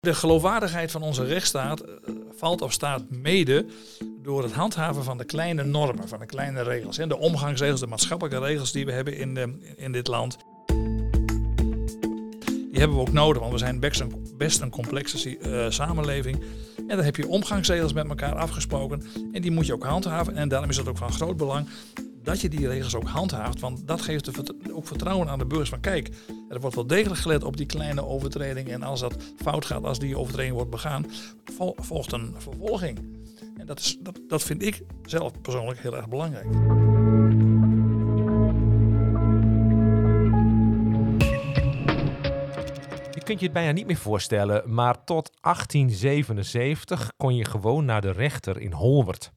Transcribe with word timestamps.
De 0.00 0.14
geloofwaardigheid 0.14 0.90
van 0.90 1.02
onze 1.02 1.24
rechtsstaat 1.24 1.80
eh, 1.80 1.94
valt 2.36 2.62
of 2.62 2.72
staat 2.72 3.02
mede 3.10 3.66
door 4.22 4.42
het 4.42 4.52
handhaven 4.52 5.04
van 5.04 5.18
de 5.18 5.24
kleine 5.24 5.64
normen, 5.64 6.08
van 6.08 6.18
de 6.18 6.26
kleine 6.26 6.62
regels. 6.62 6.98
En 6.98 7.08
de 7.08 7.18
omgangsregels, 7.18 7.80
de 7.80 7.86
maatschappelijke 7.86 8.46
regels 8.46 8.72
die 8.72 8.86
we 8.86 8.92
hebben 8.92 9.16
in, 9.16 9.34
de, 9.34 9.74
in 9.76 9.92
dit 9.92 10.06
land. 10.06 10.36
Die 12.46 12.78
hebben 12.78 12.96
we 12.96 13.02
ook 13.02 13.12
nodig, 13.12 13.40
want 13.40 13.52
we 13.52 13.58
zijn 13.58 13.80
best 14.36 14.60
een, 14.60 14.70
complexe 14.70 15.38
uh, 15.38 15.70
samenleving. 15.70 16.40
En 16.76 16.96
dan 16.96 17.04
heb 17.04 17.16
je 17.16 17.28
omgangsregels 17.28 17.92
met 17.92 18.08
elkaar 18.08 18.34
afgesproken. 18.34 19.02
En 19.32 19.42
die 19.42 19.50
moet 19.50 19.66
je 19.66 19.74
ook 19.74 19.84
handhaven. 19.84 20.36
En 20.36 20.48
daarom 20.48 20.70
is 20.70 20.76
het 20.76 20.88
ook 20.88 20.98
van 20.98 21.12
groot 21.12 21.36
belang 21.36 21.68
dat 22.22 22.40
je 22.40 22.48
die 22.48 22.68
regels 22.68 22.94
ook 22.94 23.08
handhaaft. 23.08 23.60
Want 23.60 23.86
dat 23.86 24.00
geeft 24.00 24.30
ook 24.72 24.86
vertrouwen 24.86 25.28
aan 25.28 25.38
de 25.38 25.46
burgers 25.46 25.70
van 25.70 25.80
kijk, 25.80 26.10
er 26.48 26.60
wordt 26.60 26.76
wel 26.76 26.86
degelijk 26.86 27.20
gelet 27.20 27.44
op 27.44 27.56
die 27.56 27.66
kleine 27.66 28.06
overtreding. 28.06 28.68
En 28.68 28.82
als 28.82 29.00
dat 29.00 29.16
fout 29.36 29.64
gaat, 29.64 29.84
als 29.84 29.98
die 29.98 30.18
overtreding 30.18 30.54
wordt 30.54 30.70
begaan, 30.70 31.06
volgt 31.76 32.12
een 32.12 32.34
vervolging. 32.38 32.98
En 33.56 33.66
dat, 33.66 33.78
is, 33.78 33.96
dat, 34.00 34.20
dat 34.28 34.42
vind 34.42 34.62
ik 34.62 34.82
zelf 35.04 35.40
persoonlijk 35.40 35.80
heel 35.80 35.96
erg 35.96 36.08
belangrijk. 36.08 36.48
Je 43.14 43.26
kunt 43.26 43.40
je 43.40 43.44
het 43.44 43.52
bijna 43.52 43.72
niet 43.72 43.86
meer 43.86 43.96
voorstellen, 43.96 44.74
maar 44.74 45.04
tot 45.04 45.30
1877 45.40 47.12
kon 47.16 47.36
je 47.36 47.44
gewoon 47.44 47.84
naar 47.84 48.00
de 48.00 48.10
rechter 48.10 48.60
in 48.60 48.72
Holwert. 48.72 49.32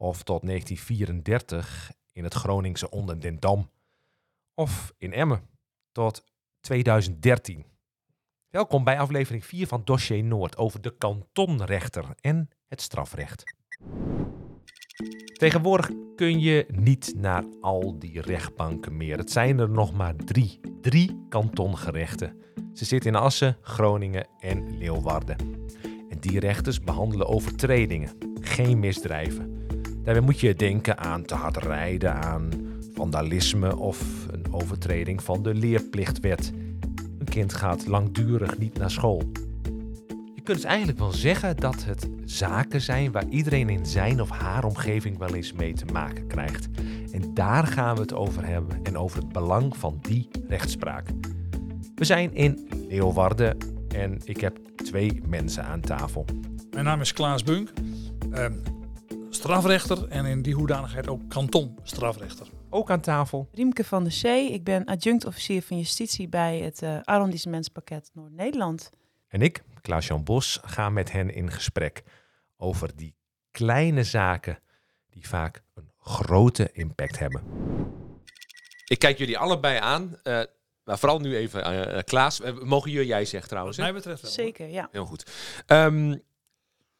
Of 0.00 0.22
tot 0.22 0.46
1934 0.46 1.92
in 2.12 2.24
het 2.24 2.34
Groningse 2.34 2.90
Onderdendam. 2.90 3.70
Of 4.54 4.94
in 4.98 5.12
Emmen 5.12 5.48
tot 5.92 6.24
2013. 6.60 7.64
Welkom 8.48 8.84
bij 8.84 8.98
aflevering 8.98 9.44
4 9.44 9.66
van 9.66 9.84
Dossier 9.84 10.24
Noord 10.24 10.56
over 10.56 10.80
de 10.80 10.96
kantonrechter 10.96 12.04
en 12.20 12.48
het 12.66 12.80
strafrecht. 12.80 13.42
Tegenwoordig 15.32 15.90
kun 16.16 16.40
je 16.40 16.66
niet 16.68 17.12
naar 17.16 17.44
al 17.60 17.98
die 17.98 18.20
rechtbanken 18.20 18.96
meer. 18.96 19.18
Het 19.18 19.30
zijn 19.30 19.58
er 19.58 19.70
nog 19.70 19.92
maar 19.92 20.16
drie. 20.16 20.60
Drie 20.80 21.26
kantongerechten. 21.28 22.42
Ze 22.74 22.84
zitten 22.84 23.10
in 23.10 23.16
Assen, 23.16 23.56
Groningen 23.60 24.26
en 24.40 24.78
Leeuwarden. 24.78 25.36
En 26.08 26.20
die 26.20 26.40
rechters 26.40 26.80
behandelen 26.80 27.26
overtredingen, 27.26 28.18
geen 28.40 28.78
misdrijven. 28.78 29.57
Daarbij 30.08 30.26
moet 30.26 30.40
je 30.40 30.54
denken 30.54 30.98
aan 30.98 31.24
te 31.24 31.34
hard 31.34 31.56
rijden, 31.56 32.14
aan 32.14 32.50
vandalisme 32.94 33.76
of 33.76 34.26
een 34.30 34.52
overtreding 34.52 35.22
van 35.22 35.42
de 35.42 35.54
leerplichtwet. 35.54 36.52
Een 37.18 37.28
kind 37.28 37.54
gaat 37.54 37.86
langdurig 37.86 38.58
niet 38.58 38.78
naar 38.78 38.90
school. 38.90 39.22
Je 40.34 40.42
kunt 40.42 40.56
dus 40.56 40.64
eigenlijk 40.64 40.98
wel 40.98 41.12
zeggen 41.12 41.56
dat 41.56 41.84
het 41.84 42.08
zaken 42.24 42.80
zijn 42.80 43.12
waar 43.12 43.28
iedereen 43.28 43.68
in 43.68 43.86
zijn 43.86 44.20
of 44.20 44.30
haar 44.30 44.64
omgeving 44.64 45.18
wel 45.18 45.34
eens 45.34 45.52
mee 45.52 45.72
te 45.72 45.84
maken 45.92 46.26
krijgt. 46.26 46.68
En 47.12 47.34
daar 47.34 47.66
gaan 47.66 47.94
we 47.94 48.00
het 48.00 48.14
over 48.14 48.46
hebben 48.46 48.82
en 48.82 48.98
over 48.98 49.18
het 49.18 49.32
belang 49.32 49.76
van 49.76 49.98
die 50.00 50.28
rechtspraak. 50.48 51.08
We 51.94 52.04
zijn 52.04 52.34
in 52.34 52.68
Leeuwarden 52.88 53.56
en 53.88 54.18
ik 54.24 54.40
heb 54.40 54.58
twee 54.76 55.22
mensen 55.26 55.64
aan 55.64 55.80
tafel. 55.80 56.24
Mijn 56.70 56.84
naam 56.84 57.00
is 57.00 57.12
Klaas 57.12 57.42
Bunk. 57.42 57.72
Ehm, 58.30 58.52
strafrechter 59.38 60.08
en 60.08 60.24
in 60.24 60.42
die 60.42 60.54
hoedanigheid 60.54 61.08
ook 61.08 61.28
kantonstrafrechter. 61.28 62.46
Ook 62.70 62.90
aan 62.90 63.00
tafel. 63.00 63.48
Riemke 63.52 63.84
van 63.84 64.02
der 64.02 64.12
Zee, 64.12 64.52
ik 64.52 64.64
ben 64.64 64.84
adjunct-officier 64.84 65.62
van 65.62 65.76
justitie 65.76 66.28
bij 66.28 66.58
het 66.58 66.82
uh, 66.82 66.98
arrondissementspakket 67.04 68.10
Noord-Nederland. 68.14 68.90
En 69.28 69.42
ik, 69.42 69.62
Klaas-Jan 69.80 70.24
Bos, 70.24 70.60
ga 70.64 70.90
met 70.90 71.12
hen 71.12 71.34
in 71.34 71.50
gesprek 71.50 72.02
over 72.56 72.96
die 72.96 73.14
kleine 73.50 74.04
zaken 74.04 74.58
die 75.10 75.28
vaak 75.28 75.62
een 75.74 75.90
grote 75.98 76.70
impact 76.72 77.18
hebben. 77.18 77.42
Ik 78.84 78.98
kijk 78.98 79.18
jullie 79.18 79.38
allebei 79.38 79.78
aan. 79.78 80.02
Uh, 80.24 80.42
maar 80.84 80.98
vooral 80.98 81.18
nu 81.18 81.36
even 81.36 81.72
uh, 81.72 81.98
Klaas. 82.02 82.40
mogen 82.62 82.90
jullie 82.90 83.06
jij 83.06 83.24
zeggen 83.24 83.48
trouwens? 83.48 83.76
Wat 83.76 83.86
mij 83.86 83.94
betreft 83.94 84.22
wel. 84.22 84.30
Zeker, 84.30 84.68
ja. 84.68 84.88
Heel 84.92 85.06
goed. 85.06 85.30
Um, 85.66 86.22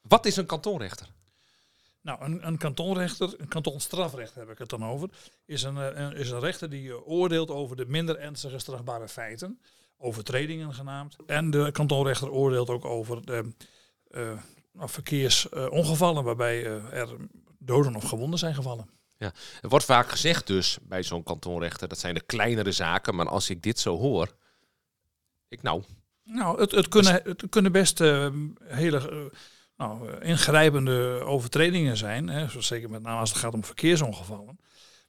wat 0.02 0.26
is 0.26 0.36
een 0.36 0.46
kantonrechter? 0.46 1.16
Nou, 2.08 2.24
een, 2.24 2.46
een 2.46 2.58
kantonrechter, 2.58 3.34
een 3.36 3.48
kantonstrafrechter 3.48 4.40
heb 4.40 4.50
ik 4.50 4.58
het 4.58 4.68
dan 4.68 4.84
over, 4.84 5.08
is 5.46 5.62
een, 5.62 5.76
eh, 5.76 6.00
een, 6.02 6.12
is 6.12 6.30
een 6.30 6.40
rechter 6.40 6.70
die 6.70 6.90
eh, 6.90 7.08
oordeelt 7.08 7.50
over 7.50 7.76
de 7.76 7.86
minder 7.86 8.18
ernstige 8.18 8.58
strafbare 8.58 9.08
feiten, 9.08 9.60
overtredingen 9.96 10.74
genaamd. 10.74 11.16
En 11.26 11.50
de 11.50 11.70
kantonrechter 11.72 12.30
oordeelt 12.30 12.68
ook 12.68 12.84
over 12.84 13.26
de 13.26 13.52
uh, 14.10 14.32
verkeersongevallen 14.74 16.24
waarbij 16.24 16.64
er 16.90 17.16
doden 17.58 17.94
of 17.94 18.04
gewonden 18.04 18.38
zijn 18.38 18.54
gevallen. 18.54 18.90
Ja, 19.18 19.32
er 19.60 19.68
wordt 19.68 19.84
vaak 19.84 20.08
gezegd 20.08 20.46
dus 20.46 20.78
bij 20.82 21.02
zo'n 21.02 21.22
kantonrechter, 21.22 21.88
dat 21.88 21.98
zijn 21.98 22.14
de 22.14 22.24
kleinere 22.26 22.72
zaken, 22.72 23.14
maar 23.14 23.28
als 23.28 23.50
ik 23.50 23.62
dit 23.62 23.78
zo 23.78 23.96
hoor, 23.96 24.34
ik 25.48 25.62
nou... 25.62 25.82
Nou, 26.24 26.60
het, 26.60 26.70
het, 26.70 26.88
kunnen, 26.88 27.20
het 27.24 27.46
kunnen 27.48 27.72
best 27.72 27.98
hele 28.64 29.30
nou, 29.78 30.08
eh, 30.08 30.28
ingrijpende 30.28 31.22
overtredingen 31.24 31.96
zijn. 31.96 32.28
Hè, 32.28 32.60
zeker 32.62 32.90
met 32.90 33.02
name 33.02 33.20
als 33.20 33.30
het 33.30 33.38
gaat 33.38 33.54
om 33.54 33.64
verkeersongevallen. 33.64 34.60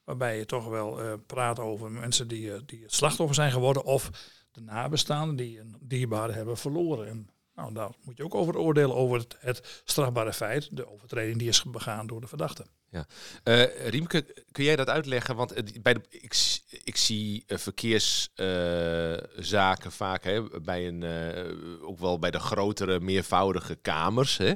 Waarbij 0.03 0.38
je 0.38 0.46
toch 0.46 0.66
wel 0.66 1.06
uh, 1.06 1.13
praat 1.25 1.59
over 1.59 1.91
mensen 1.91 2.28
die, 2.28 2.46
uh, 2.46 2.53
die 2.66 2.81
het 2.81 2.94
slachtoffer 2.94 3.35
zijn 3.35 3.52
geworden. 3.52 3.84
Of 3.84 4.09
de 4.52 4.62
nabestaanden 4.62 5.35
die 5.35 5.59
een 5.59 5.75
dierbare 5.80 6.34
hebben 6.34 6.57
verloren. 6.57 7.07
En 7.07 7.30
nou, 7.59 7.74
daar 7.74 7.90
moet 8.03 8.18
je 8.18 8.24
ook 8.24 8.36
over 8.36 8.58
oordelen 8.58 8.96
over 8.96 9.18
het, 9.18 9.36
het 9.40 9.81
strafbare 9.84 10.34
feit. 10.34 10.68
De 10.72 10.92
overtreding 10.92 11.38
die 11.38 11.47
is 11.47 11.64
begaan 11.64 12.08
door 12.08 12.22
de 12.22 12.28
verdachte. 12.28 12.66
Ja. 12.90 13.06
Uh, 13.44 13.88
Riemke, 13.88 14.25
kun 14.52 14.64
jij 14.64 14.75
dat 14.75 14.88
uitleggen? 14.88 15.36
Want 15.36 15.58
uh, 15.58 15.64
bij 15.81 15.94
de, 15.94 16.02
ik, 16.09 16.59
ik 16.84 16.98
zie 16.98 17.44
uh, 17.48 17.58
verkeerszaken 17.58 19.92
vaak 19.92 20.24
hè, 20.24 20.62
bij 20.62 20.88
een, 20.88 21.03
ook 21.81 22.00
wel 22.00 22.19
bij 22.19 22.31
de 22.31 22.40
grotere, 22.40 23.00
meervoudige 23.00 23.75
kamers. 23.75 24.38
Hè. 24.38 24.53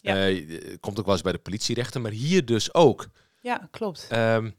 Ja. 0.00 0.40
komt 0.80 0.98
ook 0.98 1.04
wel 1.04 1.14
eens 1.14 1.22
bij 1.22 1.32
de 1.32 1.38
politierechten, 1.38 2.02
maar 2.02 2.10
hier 2.10 2.44
dus 2.44 2.74
ook. 2.74 3.06
Ja, 3.40 3.68
klopt. 3.70 4.06
Ehm, 4.08 4.50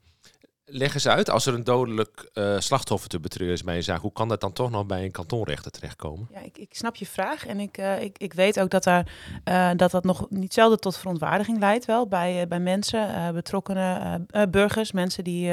leg 0.65 0.93
eens 0.93 1.07
uit, 1.07 1.29
als 1.29 1.45
er 1.45 1.53
een 1.53 1.63
dodelijk 1.63 2.29
uh, 2.33 2.59
slachtoffer 2.59 3.09
te 3.09 3.19
betreuren 3.19 3.55
is 3.55 3.63
bij 3.63 3.75
een 3.75 3.83
zaak, 3.83 4.01
hoe 4.01 4.11
kan 4.11 4.27
dat 4.27 4.41
dan 4.41 4.53
toch 4.53 4.69
nog 4.69 4.85
bij 4.85 5.03
een 5.03 5.11
kantonrechter 5.11 5.71
terechtkomen? 5.71 6.27
Ja, 6.31 6.39
ik, 6.39 6.57
ik 6.57 6.75
snap 6.75 6.95
je 6.95 7.05
vraag 7.05 7.45
en 7.45 7.59
ik, 7.59 7.77
uh, 7.77 8.01
ik, 8.01 8.17
ik 8.17 8.33
weet 8.33 8.59
ook 8.59 8.69
dat, 8.69 8.83
daar, 8.83 9.11
uh, 9.45 9.71
dat 9.75 9.91
dat 9.91 10.03
nog 10.03 10.25
niet 10.29 10.53
zelden 10.53 10.79
tot 10.79 10.97
verontwaardiging 10.97 11.59
leidt 11.59 11.85
wel 11.85 12.07
bij, 12.07 12.47
bij 12.47 12.59
mensen, 12.59 13.33
betrokkenen 13.33 14.27
burgers, 14.49 14.91
mensen 14.91 15.23
die 15.23 15.51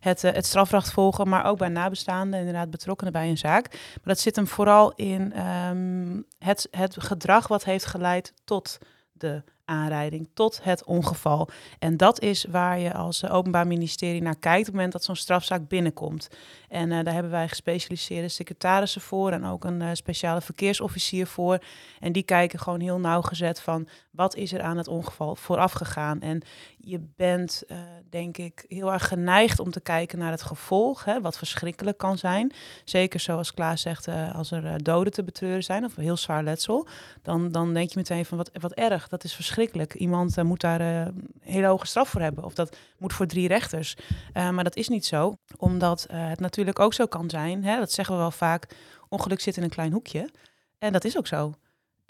het, 0.00 0.22
het 0.22 0.46
strafrecht 0.46 0.92
volgen, 0.92 1.28
maar 1.28 1.44
ook 1.44 1.58
bij 1.58 1.68
nabestaanden, 1.68 2.38
inderdaad 2.38 2.70
betrokkenen 2.70 3.12
bij 3.12 3.28
een 3.28 3.38
zaak. 3.38 3.70
Maar 3.70 4.00
dat 4.02 4.18
zit 4.18 4.36
hem 4.36 4.46
vooral 4.46 4.92
in 4.94 5.48
um, 5.48 6.26
het, 6.38 6.68
het 6.70 6.96
gedrag 6.98 7.48
wat 7.48 7.64
heeft 7.64 7.86
geleid 7.86 8.32
tot 8.44 8.78
de 9.12 9.42
aanrijding 9.70 10.28
tot 10.34 10.60
het 10.62 10.84
ongeval. 10.84 11.48
En 11.78 11.96
dat 11.96 12.20
is 12.20 12.44
waar 12.44 12.78
je 12.78 12.94
als 12.94 13.28
Openbaar 13.28 13.66
Ministerie 13.66 14.22
naar 14.22 14.38
kijkt 14.38 14.58
op 14.58 14.64
het 14.66 14.74
moment 14.74 14.92
dat 14.92 15.04
zo'n 15.04 15.16
strafzaak 15.16 15.68
binnenkomt. 15.68 16.28
En 16.68 16.90
uh, 16.90 17.04
daar 17.04 17.14
hebben 17.14 17.32
wij 17.32 17.48
gespecialiseerde 17.48 18.28
secretarissen 18.28 19.00
voor 19.00 19.32
en 19.32 19.44
ook 19.44 19.64
een 19.64 19.80
uh, 19.80 19.88
speciale 19.92 20.40
verkeersofficier 20.40 21.26
voor. 21.26 21.58
En 22.00 22.12
die 22.12 22.22
kijken 22.22 22.58
gewoon 22.58 22.80
heel 22.80 23.00
nauwgezet 23.00 23.60
van 23.60 23.88
wat 24.10 24.36
is 24.36 24.52
er 24.52 24.62
aan 24.62 24.76
het 24.76 24.88
ongeval 24.88 25.36
vooraf 25.36 25.72
gegaan. 25.72 26.20
En 26.20 26.42
je 26.82 27.00
bent, 27.16 27.62
uh, 27.68 27.78
denk 28.10 28.36
ik, 28.36 28.64
heel 28.68 28.92
erg 28.92 29.08
geneigd 29.08 29.58
om 29.58 29.70
te 29.70 29.80
kijken 29.80 30.18
naar 30.18 30.30
het 30.30 30.42
gevolg, 30.42 31.04
hè, 31.04 31.20
wat 31.20 31.38
verschrikkelijk 31.38 31.98
kan 31.98 32.18
zijn. 32.18 32.52
Zeker 32.84 33.20
zoals 33.20 33.54
Klaas 33.54 33.80
zegt, 33.80 34.08
als 34.34 34.50
er 34.50 34.82
doden 34.82 35.12
te 35.12 35.24
betreuren 35.24 35.62
zijn 35.62 35.84
of 35.84 35.94
heel 35.94 36.16
zwaar 36.16 36.42
letsel, 36.42 36.86
dan, 37.22 37.52
dan 37.52 37.74
denk 37.74 37.90
je 37.90 37.98
meteen 37.98 38.24
van 38.24 38.36
wat, 38.36 38.50
wat 38.52 38.72
erg, 38.72 39.08
dat 39.08 39.24
is 39.24 39.34
verschrikkelijk. 39.34 39.94
Iemand 39.94 40.42
moet 40.42 40.60
daar 40.60 40.80
een 40.80 41.28
hele 41.40 41.66
hoge 41.66 41.86
straf 41.86 42.08
voor 42.08 42.20
hebben 42.20 42.44
of 42.44 42.54
dat 42.54 42.76
moet 42.98 43.12
voor 43.12 43.26
drie 43.26 43.48
rechters. 43.48 43.96
maar 44.32 44.64
dat 44.64 44.76
is 44.76 44.88
niet 44.88 45.06
zo, 45.06 45.36
omdat 45.56 46.06
het 46.12 46.40
natuurlijk 46.40 46.78
ook 46.78 46.94
zo 46.94 47.06
kan 47.06 47.30
zijn. 47.30 47.64
Hè, 47.64 47.78
dat 47.78 47.92
zeggen 47.92 48.14
we 48.14 48.20
wel 48.20 48.30
vaak. 48.30 48.76
Ongeluk 49.08 49.40
zit 49.40 49.56
in 49.56 49.62
een 49.62 49.68
klein 49.68 49.92
hoekje. 49.92 50.30
En 50.78 50.92
dat 50.92 51.04
is 51.04 51.18
ook 51.18 51.26
zo. 51.26 51.54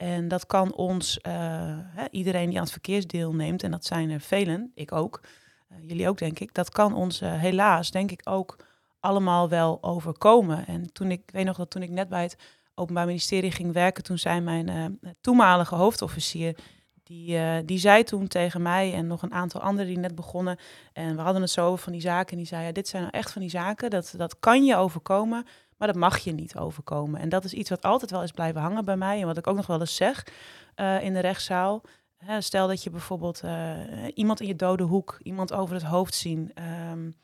En 0.01 0.29
dat 0.29 0.47
kan 0.47 0.75
ons, 0.75 1.19
hè, 1.23 2.09
iedereen 2.11 2.49
die 2.49 2.57
aan 2.57 2.63
het 2.63 2.73
verkeersdeel 2.73 3.35
neemt, 3.35 3.63
en 3.63 3.71
dat 3.71 3.85
zijn 3.85 4.11
er 4.11 4.21
velen, 4.21 4.73
ik 4.75 4.93
ook, 4.93 5.21
uh, 5.73 5.79
jullie 5.89 6.09
ook 6.09 6.19
denk 6.19 6.39
ik, 6.39 6.55
dat 6.55 6.71
kan 6.71 6.95
ons 6.95 7.23
uh, 7.23 7.33
helaas, 7.33 7.91
denk 7.91 8.11
ik, 8.11 8.21
ook 8.25 8.57
allemaal 9.01 9.49
wel 9.49 9.79
overkomen. 9.83 10.67
En 10.67 10.93
toen 10.93 11.11
ik, 11.11 11.23
weet 11.33 11.45
nog 11.45 11.57
dat 11.57 11.71
toen 11.71 11.83
ik 11.83 11.91
net 11.91 12.09
bij 12.09 12.23
het 12.23 12.37
Openbaar 12.75 13.07
Ministerie 13.07 13.51
ging 13.51 13.73
werken, 13.73 14.03
toen 14.03 14.19
zei 14.19 14.41
mijn 14.41 14.99
toenmalige 15.21 15.75
hoofdofficier, 15.75 16.57
Die, 17.03 17.65
die 17.65 17.79
zei 17.79 18.03
toen 18.05 18.29
tegen 18.29 18.63
mij 18.63 18.95
en 18.95 19.07
nog 19.07 19.23
een 19.23 19.33
aantal 19.33 19.61
anderen 19.61 19.87
die 19.87 19.99
net 19.99 20.15
begonnen. 20.15 20.59
En 20.93 21.17
we 21.17 21.23
hadden 21.23 21.43
het 21.43 21.51
zo 21.51 21.67
over 21.67 21.83
van 21.83 21.93
die 21.93 22.01
zaken. 22.01 22.31
En 22.31 22.37
die 22.37 22.47
zei, 22.47 22.65
ja, 22.65 22.73
dit 22.73 22.89
zijn 22.89 23.03
nou 23.03 23.15
echt 23.15 23.33
van 23.33 23.41
die 23.41 23.51
zaken. 23.51 23.91
Dat, 23.91 24.15
dat 24.17 24.39
kan 24.39 24.65
je 24.65 24.77
overkomen, 24.77 25.45
maar 25.81 25.89
dat 25.89 25.97
mag 25.97 26.19
je 26.19 26.33
niet 26.33 26.57
overkomen. 26.57 27.21
En 27.21 27.29
dat 27.29 27.45
is 27.45 27.53
iets 27.53 27.71
wat 27.71 27.83
altijd 27.83 28.11
wel 28.11 28.23
is 28.23 28.31
blijven 28.31 28.61
hangen 28.61 28.85
bij 28.85 28.97
mij. 28.97 29.21
En 29.21 29.27
wat 29.27 29.37
ik 29.37 29.47
ook 29.47 29.57
nog 29.57 29.67
wel 29.67 29.81
eens 29.81 29.97
zeg 29.97 30.27
uh, 30.77 31.03
in 31.03 31.13
de 31.13 31.21
rechtszaal. 31.21 31.83
Hè, 32.17 32.41
stel 32.41 32.69
dat 32.69 32.83
je 32.83 32.91
bijvoorbeeld 32.91 33.43
uh, 33.45 33.73
iemand 34.15 34.41
in 34.41 34.47
je 34.47 34.57
dode 34.57 34.83
hoek, 34.83 35.21
iemand 35.23 35.53
over 35.53 35.75
het 35.75 35.85
hoofd 35.85 36.15
zien. 36.15 36.53
Um, 36.91 37.15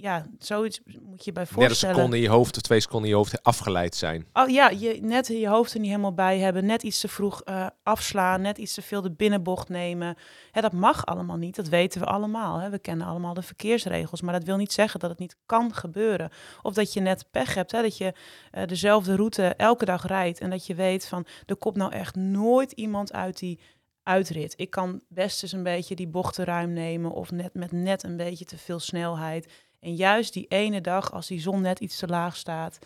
ja, 0.00 0.26
zoiets 0.38 0.80
moet 1.02 1.24
je 1.24 1.32
bij 1.32 1.46
voorstellen. 1.46 1.68
Net 1.68 1.82
een 1.82 1.94
seconde 1.94 2.16
in 2.16 2.22
je 2.22 2.28
hoofd 2.28 2.56
of 2.56 2.62
twee 2.62 2.80
seconden 2.80 3.08
in 3.08 3.10
je 3.10 3.22
hoofd 3.22 3.42
afgeleid 3.42 3.94
zijn. 3.94 4.26
Oh 4.32 4.48
ja, 4.48 4.68
je, 4.68 4.98
net 5.02 5.26
je 5.26 5.48
hoofd 5.48 5.74
er 5.74 5.80
niet 5.80 5.88
helemaal 5.88 6.14
bij 6.14 6.38
hebben, 6.38 6.66
net 6.66 6.82
iets 6.82 7.00
te 7.00 7.08
vroeg 7.08 7.42
uh, 7.44 7.66
afslaan, 7.82 8.40
net 8.40 8.58
iets 8.58 8.74
te 8.74 8.82
veel 8.82 9.02
de 9.02 9.10
binnenbocht 9.10 9.68
nemen. 9.68 10.16
Hè, 10.50 10.60
dat 10.60 10.72
mag 10.72 11.06
allemaal 11.06 11.36
niet, 11.36 11.56
dat 11.56 11.68
weten 11.68 12.00
we 12.00 12.06
allemaal. 12.06 12.58
Hè. 12.58 12.70
We 12.70 12.78
kennen 12.78 13.06
allemaal 13.06 13.34
de 13.34 13.42
verkeersregels, 13.42 14.20
maar 14.20 14.32
dat 14.32 14.44
wil 14.44 14.56
niet 14.56 14.72
zeggen 14.72 15.00
dat 15.00 15.10
het 15.10 15.18
niet 15.18 15.36
kan 15.46 15.74
gebeuren. 15.74 16.30
Of 16.62 16.74
dat 16.74 16.92
je 16.92 17.00
net 17.00 17.30
pech 17.30 17.54
hebt, 17.54 17.72
hè, 17.72 17.82
dat 17.82 17.96
je 17.96 18.12
uh, 18.52 18.64
dezelfde 18.66 19.16
route 19.16 19.42
elke 19.44 19.84
dag 19.84 20.06
rijdt 20.06 20.40
en 20.40 20.50
dat 20.50 20.66
je 20.66 20.74
weet 20.74 21.06
van, 21.06 21.26
er 21.46 21.56
komt 21.56 21.76
nou 21.76 21.92
echt 21.92 22.14
nooit 22.14 22.72
iemand 22.72 23.12
uit 23.12 23.38
die 23.38 23.60
uitrit. 24.06 24.54
Ik 24.56 24.70
kan 24.70 25.00
best 25.08 25.42
eens 25.42 25.52
een 25.52 25.62
beetje 25.62 25.94
die 25.94 26.08
bochten 26.08 26.44
ruim 26.44 26.72
nemen 26.72 27.10
of 27.10 27.30
net 27.30 27.54
met 27.54 27.72
net 27.72 28.02
een 28.02 28.16
beetje 28.16 28.44
te 28.44 28.58
veel 28.58 28.78
snelheid. 28.78 29.52
En 29.86 29.94
juist 29.94 30.32
die 30.32 30.46
ene 30.48 30.80
dag, 30.80 31.12
als 31.12 31.26
die 31.26 31.40
zon 31.40 31.60
net 31.60 31.78
iets 31.78 31.98
te 31.98 32.06
laag 32.06 32.36
staat, 32.36 32.78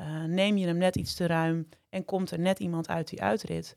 uh, 0.00 0.24
neem 0.24 0.56
je 0.56 0.66
hem 0.66 0.76
net 0.76 0.96
iets 0.96 1.14
te 1.14 1.26
ruim 1.26 1.68
en 1.88 2.04
komt 2.04 2.30
er 2.30 2.38
net 2.38 2.58
iemand 2.58 2.88
uit 2.88 3.08
die 3.08 3.22
uitrit. 3.22 3.76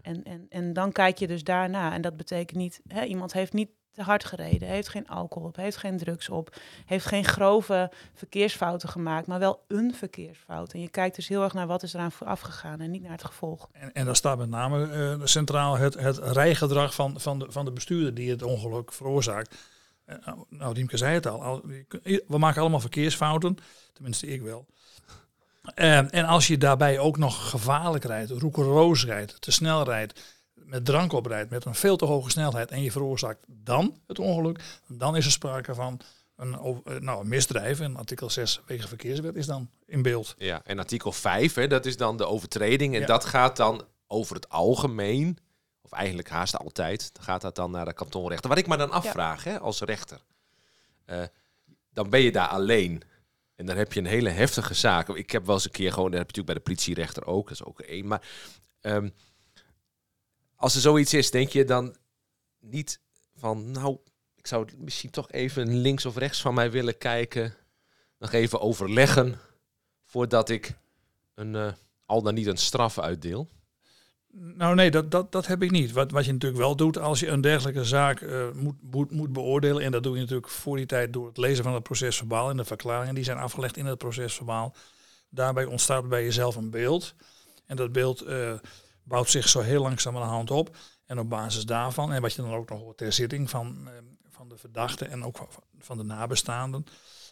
En, 0.00 0.22
en, 0.22 0.46
en 0.48 0.72
dan 0.72 0.92
kijk 0.92 1.18
je 1.18 1.26
dus 1.26 1.44
daarna. 1.44 1.92
En 1.92 2.02
dat 2.02 2.16
betekent 2.16 2.58
niet, 2.58 2.80
hè, 2.86 3.04
iemand 3.04 3.32
heeft 3.32 3.52
niet 3.52 3.70
te 3.90 4.02
hard 4.02 4.24
gereden, 4.24 4.68
heeft 4.68 4.88
geen 4.88 5.08
alcohol 5.08 5.48
op, 5.48 5.56
heeft 5.56 5.76
geen 5.76 5.98
drugs 5.98 6.28
op, 6.28 6.56
heeft 6.86 7.06
geen 7.06 7.24
grove 7.24 7.92
verkeersfouten 8.14 8.88
gemaakt, 8.88 9.26
maar 9.26 9.38
wel 9.38 9.64
een 9.68 9.94
verkeersfout. 9.94 10.72
En 10.72 10.80
je 10.80 10.88
kijkt 10.88 11.16
dus 11.16 11.28
heel 11.28 11.42
erg 11.42 11.52
naar 11.52 11.66
wat 11.66 11.82
is 11.82 11.94
eraan 11.94 12.12
vooraf 12.12 12.40
gegaan 12.40 12.80
en 12.80 12.90
niet 12.90 13.02
naar 13.02 13.12
het 13.12 13.24
gevolg. 13.24 13.68
En, 13.72 13.92
en 13.92 14.16
staat 14.16 14.38
met 14.38 14.48
name 14.48 14.88
uh, 15.18 15.26
centraal 15.26 15.76
het, 15.76 15.94
het 15.94 16.18
rijgedrag 16.18 16.94
van, 16.94 17.20
van, 17.20 17.38
de, 17.38 17.46
van 17.48 17.64
de 17.64 17.72
bestuurder 17.72 18.14
die 18.14 18.30
het 18.30 18.42
ongeluk 18.42 18.92
veroorzaakt. 18.92 19.70
Nou, 20.24 20.44
nou, 20.48 20.74
Riemke 20.74 20.96
zei 20.96 21.14
het 21.14 21.26
al. 21.26 21.62
We 22.02 22.38
maken 22.38 22.60
allemaal 22.60 22.80
verkeersfouten. 22.80 23.56
Tenminste, 23.92 24.26
ik 24.26 24.42
wel. 24.42 24.66
En, 25.74 26.10
en 26.10 26.24
als 26.24 26.46
je 26.46 26.58
daarbij 26.58 26.98
ook 26.98 27.16
nog 27.16 27.50
gevaarlijk 27.50 28.04
rijdt, 28.04 28.30
roekeloos 28.30 29.04
rijdt, 29.04 29.40
te 29.40 29.50
snel 29.50 29.84
rijdt, 29.84 30.20
met 30.54 30.84
drank 30.84 31.12
oprijdt, 31.12 31.50
met 31.50 31.64
een 31.64 31.74
veel 31.74 31.96
te 31.96 32.04
hoge 32.04 32.30
snelheid 32.30 32.70
en 32.70 32.82
je 32.82 32.92
veroorzaakt 32.92 33.44
dan 33.46 33.96
het 34.06 34.18
ongeluk, 34.18 34.60
dan 34.86 35.16
is 35.16 35.24
er 35.24 35.30
sprake 35.30 35.74
van 35.74 36.00
een, 36.36 36.82
eh, 36.84 37.00
nou, 37.00 37.20
een 37.20 37.28
misdrijf. 37.28 37.80
En 37.80 37.96
artikel 37.96 38.30
6 38.30 38.60
wegenverkeerswet 38.66 39.36
is 39.36 39.46
dan 39.46 39.70
in 39.86 40.02
beeld. 40.02 40.34
Ja, 40.38 40.60
en 40.64 40.78
artikel 40.78 41.12
5, 41.12 41.54
hè, 41.54 41.66
dat 41.66 41.86
is 41.86 41.96
dan 41.96 42.16
de 42.16 42.26
overtreding. 42.26 42.94
En 42.94 43.00
ja. 43.00 43.06
dat 43.06 43.24
gaat 43.24 43.56
dan 43.56 43.84
over 44.06 44.34
het 44.34 44.48
algemeen 44.48 45.38
of 45.82 45.92
eigenlijk 45.92 46.28
haast 46.28 46.56
altijd, 46.56 47.14
dan 47.14 47.24
gaat 47.24 47.40
dat 47.40 47.54
dan 47.54 47.70
naar 47.70 47.84
de 47.84 47.92
kantonrechter. 47.92 48.48
Wat 48.48 48.58
ik 48.58 48.66
me 48.66 48.76
dan 48.76 48.90
afvraag 48.90 49.44
hè, 49.44 49.60
als 49.60 49.80
rechter, 49.80 50.20
uh, 51.06 51.22
dan 51.90 52.10
ben 52.10 52.20
je 52.20 52.32
daar 52.32 52.48
alleen. 52.48 53.02
En 53.54 53.66
dan 53.66 53.76
heb 53.76 53.92
je 53.92 54.00
een 54.00 54.06
hele 54.06 54.30
heftige 54.30 54.74
zaak. 54.74 55.08
Ik 55.08 55.30
heb 55.30 55.46
wel 55.46 55.54
eens 55.54 55.64
een 55.64 55.70
keer 55.70 55.92
gewoon, 55.92 56.10
dat 56.10 56.18
heb 56.18 56.30
je 56.30 56.36
natuurlijk 56.36 56.64
bij 56.64 56.74
de 56.74 56.82
politierechter 56.82 57.26
ook, 57.26 57.48
dat 57.48 57.60
is 57.60 57.64
ook 57.64 57.80
één. 57.80 58.06
Maar 58.06 58.28
um, 58.80 59.14
als 60.56 60.74
er 60.74 60.80
zoiets 60.80 61.14
is, 61.14 61.30
denk 61.30 61.48
je 61.48 61.64
dan 61.64 61.96
niet 62.60 63.00
van, 63.34 63.70
nou, 63.70 63.98
ik 64.34 64.46
zou 64.46 64.68
misschien 64.76 65.10
toch 65.10 65.30
even 65.30 65.76
links 65.76 66.06
of 66.06 66.16
rechts 66.16 66.40
van 66.40 66.54
mij 66.54 66.70
willen 66.70 66.98
kijken. 66.98 67.54
Nog 68.18 68.32
even 68.32 68.60
overleggen 68.60 69.40
voordat 70.04 70.48
ik 70.48 70.74
een, 71.34 71.54
uh, 71.54 71.72
al 72.06 72.22
dan 72.22 72.34
niet 72.34 72.46
een 72.46 72.56
straf 72.56 72.98
uitdeel. 72.98 73.48
Nou 74.34 74.74
nee, 74.74 74.90
dat, 74.90 75.10
dat, 75.10 75.32
dat 75.32 75.46
heb 75.46 75.62
ik 75.62 75.70
niet. 75.70 75.92
Wat, 75.92 76.10
wat 76.10 76.24
je 76.24 76.32
natuurlijk 76.32 76.62
wel 76.62 76.76
doet 76.76 76.98
als 76.98 77.20
je 77.20 77.28
een 77.28 77.40
dergelijke 77.40 77.84
zaak 77.84 78.20
uh, 78.20 78.52
moet, 78.54 78.76
moet, 78.80 79.10
moet 79.10 79.32
beoordelen, 79.32 79.82
en 79.82 79.92
dat 79.92 80.02
doe 80.02 80.14
je 80.14 80.20
natuurlijk 80.20 80.48
voor 80.48 80.76
die 80.76 80.86
tijd 80.86 81.12
door 81.12 81.26
het 81.26 81.36
lezen 81.36 81.64
van 81.64 81.74
het 81.74 81.82
procesverbaal 81.82 82.50
en 82.50 82.56
de 82.56 82.64
verklaringen 82.64 83.14
die 83.14 83.24
zijn 83.24 83.38
afgelegd 83.38 83.76
in 83.76 83.86
het 83.86 83.98
procesverbaal. 83.98 84.74
Daarbij 85.28 85.64
ontstaat 85.64 86.08
bij 86.08 86.24
jezelf 86.24 86.56
een 86.56 86.70
beeld. 86.70 87.14
En 87.66 87.76
dat 87.76 87.92
beeld 87.92 88.26
uh, 88.26 88.52
bouwt 89.02 89.28
zich 89.28 89.48
zo 89.48 89.60
heel 89.60 89.82
langzaam 89.82 90.16
aan 90.16 90.22
de 90.22 90.28
hand 90.28 90.50
op. 90.50 90.76
En 91.06 91.18
op 91.18 91.28
basis 91.28 91.66
daarvan, 91.66 92.12
en 92.12 92.22
wat 92.22 92.34
je 92.34 92.42
dan 92.42 92.54
ook 92.54 92.68
nog 92.68 92.80
hoort 92.80 92.96
ter 92.96 93.12
zitting 93.12 93.50
van, 93.50 93.78
uh, 93.84 93.90
van 94.30 94.48
de 94.48 94.56
verdachte 94.56 95.04
en 95.04 95.24
ook 95.24 95.48
van 95.78 95.96
de 95.96 96.04
nabestaanden, 96.04 96.84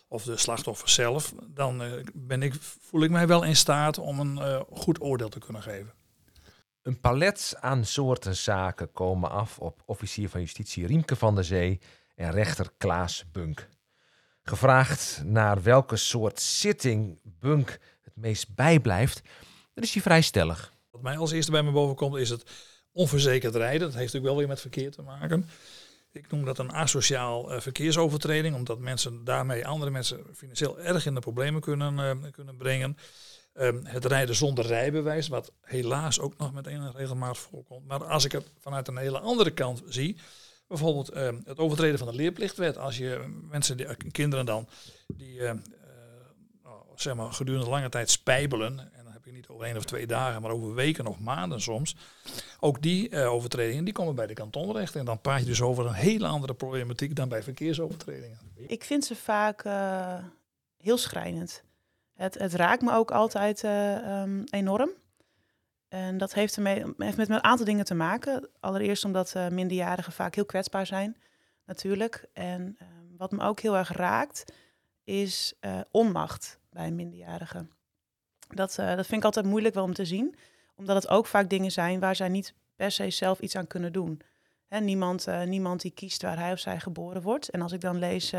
of 0.09 0.23
de 0.23 0.37
slachtoffer 0.37 0.89
zelf, 0.89 1.35
dan 1.47 1.83
ben 2.15 2.43
ik, 2.43 2.55
voel 2.81 3.03
ik 3.03 3.11
mij 3.11 3.27
wel 3.27 3.43
in 3.43 3.57
staat 3.57 3.99
om 3.99 4.21
een 4.21 4.65
goed 4.73 5.01
oordeel 5.01 5.29
te 5.29 5.39
kunnen 5.39 5.63
geven. 5.63 6.00
Een 6.91 7.01
palet 7.01 7.55
aan 7.61 7.85
soorten 7.85 8.37
zaken 8.37 8.93
komen 8.93 9.31
af 9.31 9.59
op 9.59 9.83
officier 9.87 10.29
van 10.29 10.41
justitie 10.41 10.87
Riemke 10.87 11.17
van 11.17 11.35
der 11.35 11.45
Zee 11.45 11.81
en 12.15 12.31
rechter 12.31 12.71
Klaas 12.79 13.25
Bunk. 13.33 13.69
Gevraagd 14.43 15.23
naar 15.25 15.63
welke 15.63 15.97
soort 15.97 16.41
zitting 16.41 17.21
Bunk 17.23 17.79
het 18.03 18.17
meest 18.17 18.55
bijblijft, 18.55 19.23
dan 19.75 19.85
is 19.85 19.93
hij 19.93 20.03
vrij 20.03 20.21
stellig. 20.21 20.73
Wat 20.91 21.03
mij 21.03 21.17
als 21.17 21.31
eerste 21.31 21.51
bij 21.51 21.63
me 21.63 21.71
boven 21.71 21.97
komt 21.97 22.17
is 22.17 22.31
het 22.31 22.51
onverzekerd 22.93 23.55
rijden. 23.55 23.81
Dat 23.81 23.99
heeft 23.99 24.13
natuurlijk 24.13 24.33
wel 24.33 24.37
weer 24.37 24.49
met 24.49 24.61
verkeer 24.61 24.91
te 24.91 25.03
maken. 25.03 25.49
Ik 26.13 26.31
noem 26.31 26.45
dat 26.45 26.59
een 26.59 26.73
asociaal 26.73 27.55
uh, 27.55 27.61
verkeersovertreding, 27.61 28.55
omdat 28.55 28.79
mensen 28.79 29.25
daarmee 29.25 29.67
andere 29.67 29.91
mensen 29.91 30.27
financieel 30.35 30.81
erg 30.81 31.07
in 31.07 31.15
de 31.15 31.21
problemen 31.21 31.61
kunnen, 31.61 31.95
uh, 31.95 32.31
kunnen 32.33 32.57
brengen. 32.57 32.97
Um, 33.55 33.81
het 33.85 34.05
rijden 34.05 34.35
zonder 34.35 34.67
rijbewijs, 34.67 35.29
wat 35.29 35.53
helaas 35.61 36.21
ook 36.21 36.37
nog 36.37 36.53
met 36.53 36.67
enige 36.67 36.97
regelmaat 36.97 37.39
voorkomt. 37.39 37.87
Maar 37.87 38.05
als 38.05 38.25
ik 38.25 38.33
het 38.33 38.53
vanuit 38.59 38.89
een 38.89 38.97
hele 38.97 39.19
andere 39.19 39.51
kant 39.51 39.83
zie, 39.87 40.17
bijvoorbeeld 40.67 41.17
um, 41.17 41.43
het 41.45 41.59
overtreden 41.59 41.99
van 41.99 42.09
de 42.09 42.15
leerplichtwet. 42.15 42.79
Als 42.79 42.97
je 42.97 43.41
mensen, 43.51 43.77
die, 43.77 43.97
kinderen 44.11 44.47
dan, 44.47 44.69
die 45.07 45.35
uh, 45.35 45.53
uh, 46.65 46.73
zeg 46.95 47.15
maar, 47.15 47.33
gedurende 47.33 47.69
lange 47.69 47.89
tijd 47.89 48.11
spijbelen, 48.11 48.79
en 48.79 49.05
dan 49.05 49.13
heb 49.13 49.25
je 49.25 49.33
niet 49.33 49.49
over 49.49 49.67
één 49.67 49.77
of 49.77 49.85
twee 49.85 50.07
dagen, 50.07 50.43
maar 50.43 50.51
over 50.51 50.75
weken 50.75 51.07
of 51.07 51.19
maanden 51.19 51.61
soms, 51.61 51.97
ook 52.61 52.83
die 52.83 53.11
uh, 53.11 53.33
overtredingen 53.33 53.85
die 53.85 53.95
komen 53.95 54.15
bij 54.15 54.27
de 54.27 54.35
kantonrechter. 54.35 55.01
En 55.01 55.07
dan 55.07 55.21
praat 55.21 55.41
je 55.41 55.47
dus 55.47 55.63
over 55.63 55.87
een 55.87 55.93
hele 55.93 56.27
andere 56.27 56.55
problematiek 56.55 57.17
dan 57.17 57.29
bij 57.29 57.43
verkeersovertredingen. 57.43 58.39
Ik 58.55 58.85
vind 58.85 59.05
ze 59.05 59.17
vaak 59.17 59.65
heel 60.77 60.99
schrijnend. 60.99 61.63
Het, 62.21 62.39
het 62.39 62.55
raakt 62.55 62.83
me 62.83 62.93
ook 62.93 63.11
altijd 63.11 63.63
uh, 63.63 64.21
um, 64.23 64.45
enorm. 64.51 64.91
En 65.89 66.19
dat 66.19 66.35
heeft, 66.35 66.57
ermee, 66.57 66.85
heeft 66.97 67.17
met 67.17 67.29
een 67.29 67.45
aantal 67.45 67.67
dingen 67.67 67.85
te 67.85 67.95
maken. 67.95 68.49
Allereerst 68.61 69.05
omdat 69.05 69.35
uh, 69.37 69.49
minderjarigen 69.49 70.13
vaak 70.13 70.35
heel 70.35 70.45
kwetsbaar 70.45 70.87
zijn, 70.87 71.17
natuurlijk. 71.67 72.25
En 72.33 72.77
uh, 72.83 72.89
wat 73.17 73.31
me 73.31 73.43
ook 73.43 73.61
heel 73.61 73.77
erg 73.77 73.93
raakt, 73.93 74.53
is 75.05 75.55
uh, 75.61 75.81
onmacht 75.91 76.61
bij 76.71 76.91
minderjarigen. 76.91 77.71
Dat, 78.49 78.75
dat 78.75 79.07
vind 79.07 79.13
ik 79.13 79.25
altijd 79.25 79.47
moeilijk 79.47 79.75
wel 79.75 79.85
om 79.85 79.95
te 79.95 80.05
zien, 80.05 80.35
omdat 80.75 80.97
het 80.97 81.09
ook 81.09 81.27
vaak 81.27 81.51
dingen 81.51 81.73
zijn 81.73 82.01
waar 82.01 82.17
zij 82.17 82.29
niet 82.29 82.55
per 82.77 82.91
se 82.91 83.11
zelf 83.11 83.41
iets 83.41 83.57
aan 83.57 83.67
kunnen 83.67 83.93
doen. 83.93 84.21
Hè, 84.67 84.81
niemand, 84.81 85.27
niemand 85.45 85.81
die 85.81 85.91
kiest 85.91 86.23
waar 86.23 86.39
hij 86.39 86.53
of 86.53 86.59
zij 86.59 86.81
geboren 86.81 87.23
wordt. 87.23 87.49
En 87.49 87.63
als 87.63 87.73
ik 87.73 87.81
dan 87.81 87.99
lees 87.99 88.33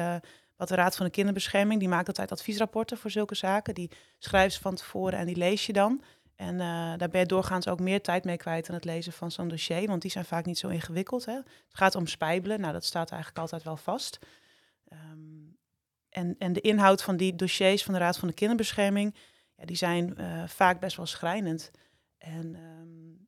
wat 0.61 0.69
de 0.69 0.75
Raad 0.75 0.95
van 0.95 1.05
de 1.05 1.11
Kinderbescherming, 1.11 1.79
die 1.79 1.89
maakt 1.89 2.07
altijd 2.07 2.31
adviesrapporten 2.31 2.97
voor 2.97 3.11
zulke 3.11 3.35
zaken. 3.35 3.73
Die 3.73 3.91
schrijven 4.17 4.51
ze 4.51 4.59
van 4.59 4.75
tevoren 4.75 5.19
en 5.19 5.25
die 5.25 5.35
lees 5.35 5.65
je 5.65 5.73
dan. 5.73 6.03
En 6.35 6.53
uh, 6.53 6.59
daar 6.97 7.09
ben 7.09 7.19
je 7.19 7.25
doorgaans 7.25 7.67
ook 7.67 7.79
meer 7.79 8.01
tijd 8.01 8.23
mee 8.23 8.37
kwijt 8.37 8.69
aan 8.69 8.75
het 8.75 8.85
lezen 8.85 9.13
van 9.13 9.31
zo'n 9.31 9.47
dossier, 9.47 9.87
want 9.87 10.01
die 10.01 10.11
zijn 10.11 10.25
vaak 10.25 10.45
niet 10.45 10.57
zo 10.57 10.67
ingewikkeld. 10.67 11.25
Hè. 11.25 11.33
Het 11.33 11.45
gaat 11.69 11.95
om 11.95 12.07
spijbelen, 12.07 12.59
nou 12.59 12.73
dat 12.73 12.85
staat 12.85 13.11
eigenlijk 13.11 13.41
altijd 13.41 13.63
wel 13.63 13.77
vast. 13.77 14.19
Um, 14.93 15.57
en, 16.09 16.35
en 16.37 16.53
de 16.53 16.61
inhoud 16.61 17.03
van 17.03 17.17
die 17.17 17.35
dossiers 17.35 17.83
van 17.83 17.93
de 17.93 17.99
Raad 17.99 18.17
van 18.17 18.27
de 18.27 18.33
Kinderbescherming, 18.33 19.15
ja, 19.55 19.65
die 19.65 19.75
zijn 19.75 20.15
uh, 20.17 20.47
vaak 20.47 20.79
best 20.79 20.97
wel 20.97 21.05
schrijnend. 21.05 21.71
En 22.17 22.55
um, 22.55 23.25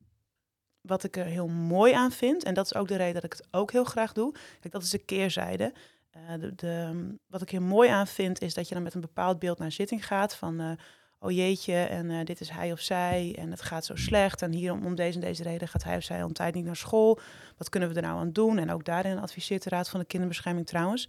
wat 0.80 1.04
ik 1.04 1.16
er 1.16 1.24
heel 1.24 1.48
mooi 1.48 1.92
aan 1.92 2.12
vind, 2.12 2.44
en 2.44 2.54
dat 2.54 2.64
is 2.64 2.74
ook 2.74 2.88
de 2.88 2.96
reden 2.96 3.14
dat 3.14 3.24
ik 3.24 3.32
het 3.32 3.46
ook 3.50 3.72
heel 3.72 3.84
graag 3.84 4.12
doe, 4.12 4.34
dat 4.70 4.82
is 4.82 4.90
de 4.90 4.98
keerzijde. 4.98 5.72
Uh, 6.16 6.48
de, 6.56 7.16
wat 7.26 7.42
ik 7.42 7.50
hier 7.50 7.62
mooi 7.62 7.88
aan 7.88 8.06
vind, 8.06 8.40
is 8.40 8.54
dat 8.54 8.68
je 8.68 8.74
dan 8.74 8.82
met 8.82 8.94
een 8.94 9.00
bepaald 9.00 9.38
beeld 9.38 9.58
naar 9.58 9.72
zitting 9.72 10.06
gaat 10.06 10.34
van, 10.34 10.60
uh, 10.60 10.70
oh 11.18 11.30
jeetje, 11.30 11.74
en 11.74 12.10
uh, 12.10 12.24
dit 12.24 12.40
is 12.40 12.48
hij 12.48 12.72
of 12.72 12.80
zij, 12.80 13.34
en 13.38 13.50
het 13.50 13.62
gaat 13.62 13.84
zo 13.84 13.96
slecht, 13.96 14.42
en 14.42 14.52
hier 14.52 14.72
om, 14.72 14.86
om 14.86 14.94
deze 14.94 15.14
en 15.14 15.24
deze 15.24 15.42
reden 15.42 15.68
gaat 15.68 15.84
hij 15.84 15.96
of 15.96 16.02
zij 16.02 16.20
een 16.20 16.32
tijd 16.32 16.54
niet 16.54 16.64
naar 16.64 16.76
school. 16.76 17.18
Wat 17.56 17.68
kunnen 17.68 17.88
we 17.88 17.94
er 17.94 18.02
nou 18.02 18.18
aan 18.18 18.32
doen? 18.32 18.58
En 18.58 18.70
ook 18.70 18.84
daarin 18.84 19.18
adviseert 19.18 19.62
de 19.62 19.70
Raad 19.70 19.88
van 19.88 20.00
de 20.00 20.06
Kinderbescherming 20.06 20.66
trouwens. 20.66 21.08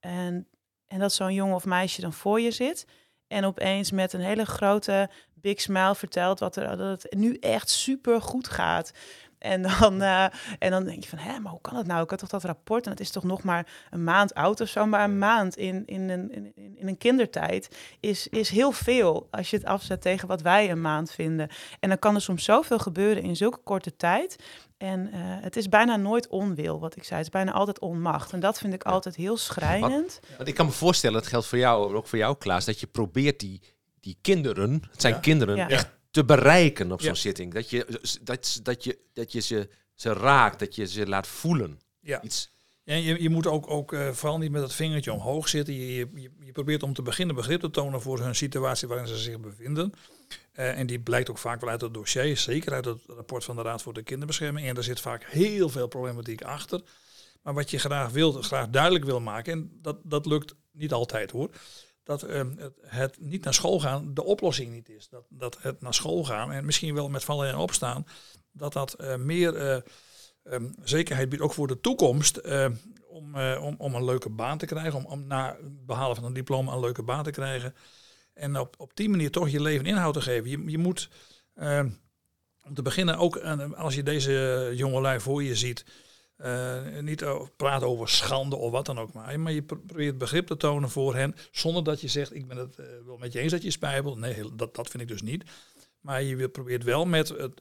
En, 0.00 0.46
en 0.86 0.98
dat 0.98 1.12
zo'n 1.12 1.34
jongen 1.34 1.54
of 1.54 1.64
meisje 1.64 2.00
dan 2.00 2.12
voor 2.12 2.40
je 2.40 2.50
zit 2.50 2.86
en 3.26 3.44
opeens 3.44 3.90
met 3.90 4.12
een 4.12 4.20
hele 4.20 4.46
grote 4.46 5.10
big 5.34 5.60
smile 5.60 5.94
vertelt 5.94 6.38
wat 6.38 6.56
er, 6.56 6.76
dat 6.76 7.02
het 7.02 7.14
nu 7.14 7.34
echt 7.34 7.70
super 7.70 8.22
goed 8.22 8.48
gaat. 8.48 8.92
En 9.46 9.62
dan, 9.62 10.02
eh, 10.02 10.24
en 10.58 10.70
dan 10.70 10.84
denk 10.84 11.02
je 11.02 11.08
van, 11.08 11.18
hè, 11.18 11.38
maar 11.38 11.52
hoe 11.52 11.60
kan 11.60 11.76
het 11.76 11.86
nou? 11.86 12.02
Ik 12.02 12.10
had 12.10 12.18
toch 12.18 12.28
dat 12.28 12.44
rapport 12.44 12.84
en 12.84 12.90
het 12.90 13.00
is 13.00 13.10
toch 13.10 13.24
nog 13.24 13.42
maar 13.42 13.66
een 13.90 14.04
maand 14.04 14.34
oud 14.34 14.60
of 14.60 14.68
zo. 14.68 14.86
Maar 14.86 15.04
een 15.04 15.18
maand 15.18 15.56
in, 15.56 15.82
in, 15.86 16.08
een, 16.08 16.32
in, 16.32 16.52
in 16.76 16.88
een 16.88 16.98
kindertijd 16.98 17.76
is, 18.00 18.28
is 18.28 18.48
heel 18.48 18.72
veel 18.72 19.28
als 19.30 19.50
je 19.50 19.56
het 19.56 19.66
afzet 19.66 20.00
tegen 20.02 20.28
wat 20.28 20.42
wij 20.42 20.70
een 20.70 20.80
maand 20.80 21.10
vinden. 21.10 21.48
En 21.80 21.88
dan 21.88 21.98
kan 21.98 22.14
er 22.14 22.20
soms 22.20 22.44
zoveel 22.44 22.78
gebeuren 22.78 23.22
in 23.22 23.36
zulke 23.36 23.58
korte 23.64 23.96
tijd. 23.96 24.36
En 24.78 25.12
eh, 25.12 25.20
het 25.20 25.56
is 25.56 25.68
bijna 25.68 25.96
nooit 25.96 26.28
onwil, 26.28 26.80
wat 26.80 26.96
ik 26.96 27.04
zei. 27.04 27.16
Het 27.16 27.26
is 27.26 27.32
bijna 27.32 27.52
altijd 27.52 27.78
onmacht. 27.78 28.32
En 28.32 28.40
dat 28.40 28.58
vind 28.58 28.72
ik 28.74 28.82
altijd 28.82 29.16
heel 29.16 29.36
schrijnend. 29.36 30.20
Want 30.36 30.48
ik 30.48 30.54
kan 30.54 30.66
me 30.66 30.72
voorstellen, 30.72 31.20
dat 31.20 31.26
geldt 31.28 31.46
voor 31.46 31.58
jou, 31.58 31.94
ook 31.94 32.06
voor 32.06 32.18
jou 32.18 32.36
Klaas, 32.38 32.64
dat 32.64 32.80
je 32.80 32.86
probeert 32.86 33.40
die, 33.40 33.60
die 34.00 34.18
kinderen, 34.20 34.82
het 34.90 35.00
zijn 35.00 35.14
Ja. 35.14 35.20
kinderen, 35.20 35.56
Ja. 35.56 35.68
echt 35.68 35.95
te 36.16 36.24
bereiken 36.24 36.92
op 36.92 37.00
zo'n 37.00 37.08
Ja. 37.10 37.14
zitting. 37.16 37.54
Dat 37.54 37.70
je, 37.70 38.00
dat, 38.22 38.60
dat 38.62 38.84
je, 38.84 38.98
dat 39.12 39.32
je 39.32 39.40
ze, 39.40 39.68
ze 39.94 40.12
raakt, 40.12 40.58
dat 40.58 40.74
je 40.74 40.86
ze 40.86 41.06
laat 41.06 41.26
voelen. 41.26 41.80
Ja. 42.00 42.22
Iets. 42.22 42.50
En 42.84 43.02
je, 43.02 43.22
je 43.22 43.30
moet 43.30 43.46
ook, 43.46 43.70
ook 43.70 43.92
eh, 43.92 44.10
vooral 44.12 44.38
niet 44.38 44.50
met 44.50 44.60
dat 44.60 44.74
vingertje 44.74 45.12
omhoog 45.12 45.48
zitten. 45.48 45.74
Je, 45.74 45.94
je, 45.94 46.08
je- 46.14 46.30
je 46.40 46.52
probeert 46.52 46.82
om 46.82 46.92
te 46.94 47.02
beginnen 47.02 47.34
begrip 47.36 47.60
te 47.60 47.70
tonen 47.70 48.00
voor 48.02 48.20
hun 48.20 48.34
situatie 48.34 48.88
waarin 48.88 49.06
ze 49.06 49.16
zich 49.16 49.40
bevinden. 49.40 49.92
Eh, 50.52 50.78
en 50.78 50.86
die 50.86 51.00
blijkt 51.00 51.30
ook 51.30 51.38
vaak 51.38 51.60
wel 51.60 51.70
uit 51.70 51.80
het 51.80 51.94
dossier, 51.94 52.36
zeker 52.36 52.72
uit 52.72 52.84
het 52.84 53.00
rapport 53.06 53.44
van 53.44 53.56
de 53.56 53.62
Raad 53.62 53.82
voor 53.82 53.92
de 53.94 54.02
Kinderbescherming. 54.02 54.66
En 54.68 54.74
daar 54.74 54.84
zit 54.84 55.00
vaak 55.00 55.24
heel 55.24 55.68
veel 55.68 55.86
problematiek 55.88 56.42
achter. 56.42 56.80
Maar 57.42 57.54
wat 57.54 57.70
je 57.70 57.78
graag 57.78 58.10
wilt, 58.10 58.46
graag 58.46 58.68
duidelijk 58.68 59.04
wil 59.04 59.20
maken, 59.20 59.52
en 59.52 59.70
dat, 59.82 59.96
dat 60.02 60.26
lukt 60.26 60.54
niet 60.72 60.92
altijd 60.92 61.30
hoor. 61.30 61.50
Dat 62.06 62.22
ehm, 62.22 62.50
het, 62.82 63.20
niet 63.20 63.44
naar 63.44 63.54
school 63.54 63.80
gaan 63.80 64.14
de 64.14 64.24
oplossing 64.24 64.72
niet 64.72 64.88
is. 64.88 65.08
Dat, 65.08 65.24
dat 65.28 65.58
het 65.60 65.80
naar 65.80 65.94
school 65.94 66.24
gaan 66.24 66.52
en 66.52 66.64
misschien 66.64 66.94
wel 66.94 67.08
met 67.08 67.24
vallen 67.24 67.48
en 67.48 67.56
opstaan, 67.56 68.06
dat 68.52 68.72
dat 68.72 68.92
eh, 68.92 69.16
meer 69.16 69.56
eh, 69.56 69.80
ehm, 70.42 70.70
zekerheid 70.82 71.28
biedt, 71.28 71.42
ook 71.42 71.52
voor 71.52 71.66
de 71.66 71.80
toekomst, 71.80 72.36
eh, 72.36 72.68
om, 73.08 73.34
eh, 73.34 73.62
om, 73.62 73.74
om 73.78 73.94
een 73.94 74.04
leuke 74.04 74.30
baan 74.30 74.58
te 74.58 74.66
krijgen, 74.66 74.94
om, 74.94 75.04
om 75.04 75.26
na 75.26 75.56
behalen 75.86 76.16
van 76.16 76.24
een 76.24 76.32
diploma 76.32 76.72
een 76.72 76.80
leuke 76.80 77.02
baan 77.02 77.24
te 77.24 77.30
krijgen. 77.30 77.74
En 78.34 78.58
op, 78.58 78.74
op 78.78 78.96
die 78.96 79.08
manier 79.08 79.30
toch 79.30 79.48
je 79.48 79.60
leven 79.60 79.86
inhoud 79.86 80.14
te 80.14 80.20
geven. 80.20 80.50
Je, 80.50 80.70
je 80.70 80.78
moet, 80.78 81.08
om 82.64 82.74
te 82.74 82.82
beginnen, 82.82 83.18
ook 83.18 83.36
als 83.76 83.94
je 83.94 84.02
deze 84.02 84.72
jongelui 84.74 85.20
voor 85.20 85.42
je 85.42 85.54
ziet, 85.54 85.84
eh, 86.36 86.98
niet 87.00 87.24
praten 87.56 87.88
over 87.88 88.08
schande 88.08 88.56
of 88.56 88.70
wat 88.70 88.86
dan 88.86 88.98
ook 88.98 89.12
maar. 89.12 89.40
Maar 89.40 89.52
je 89.52 89.62
pro- 89.62 89.80
probeert 89.86 90.18
begrip 90.18 90.46
te 90.46 90.56
tonen 90.56 90.90
voor 90.90 91.14
hen, 91.14 91.34
zonder 91.50 91.84
dat 91.84 92.00
je 92.00 92.08
zegt, 92.08 92.34
ik 92.34 92.48
ben 92.48 92.56
het 92.56 92.78
eh, 92.78 92.86
wel 93.06 93.16
met 93.16 93.32
je 93.32 93.38
eens 93.38 93.52
dat 93.52 93.62
je 93.62 93.70
spijbelt. 93.70 94.18
Nee, 94.18 94.54
dat, 94.54 94.74
dat 94.74 94.88
vind 94.88 95.02
ik 95.02 95.08
dus 95.08 95.22
niet. 95.22 95.44
Maar 96.00 96.22
je 96.22 96.48
probeert 96.48 96.84
wel 96.84 97.04
met 97.06 97.28
het, 97.28 97.60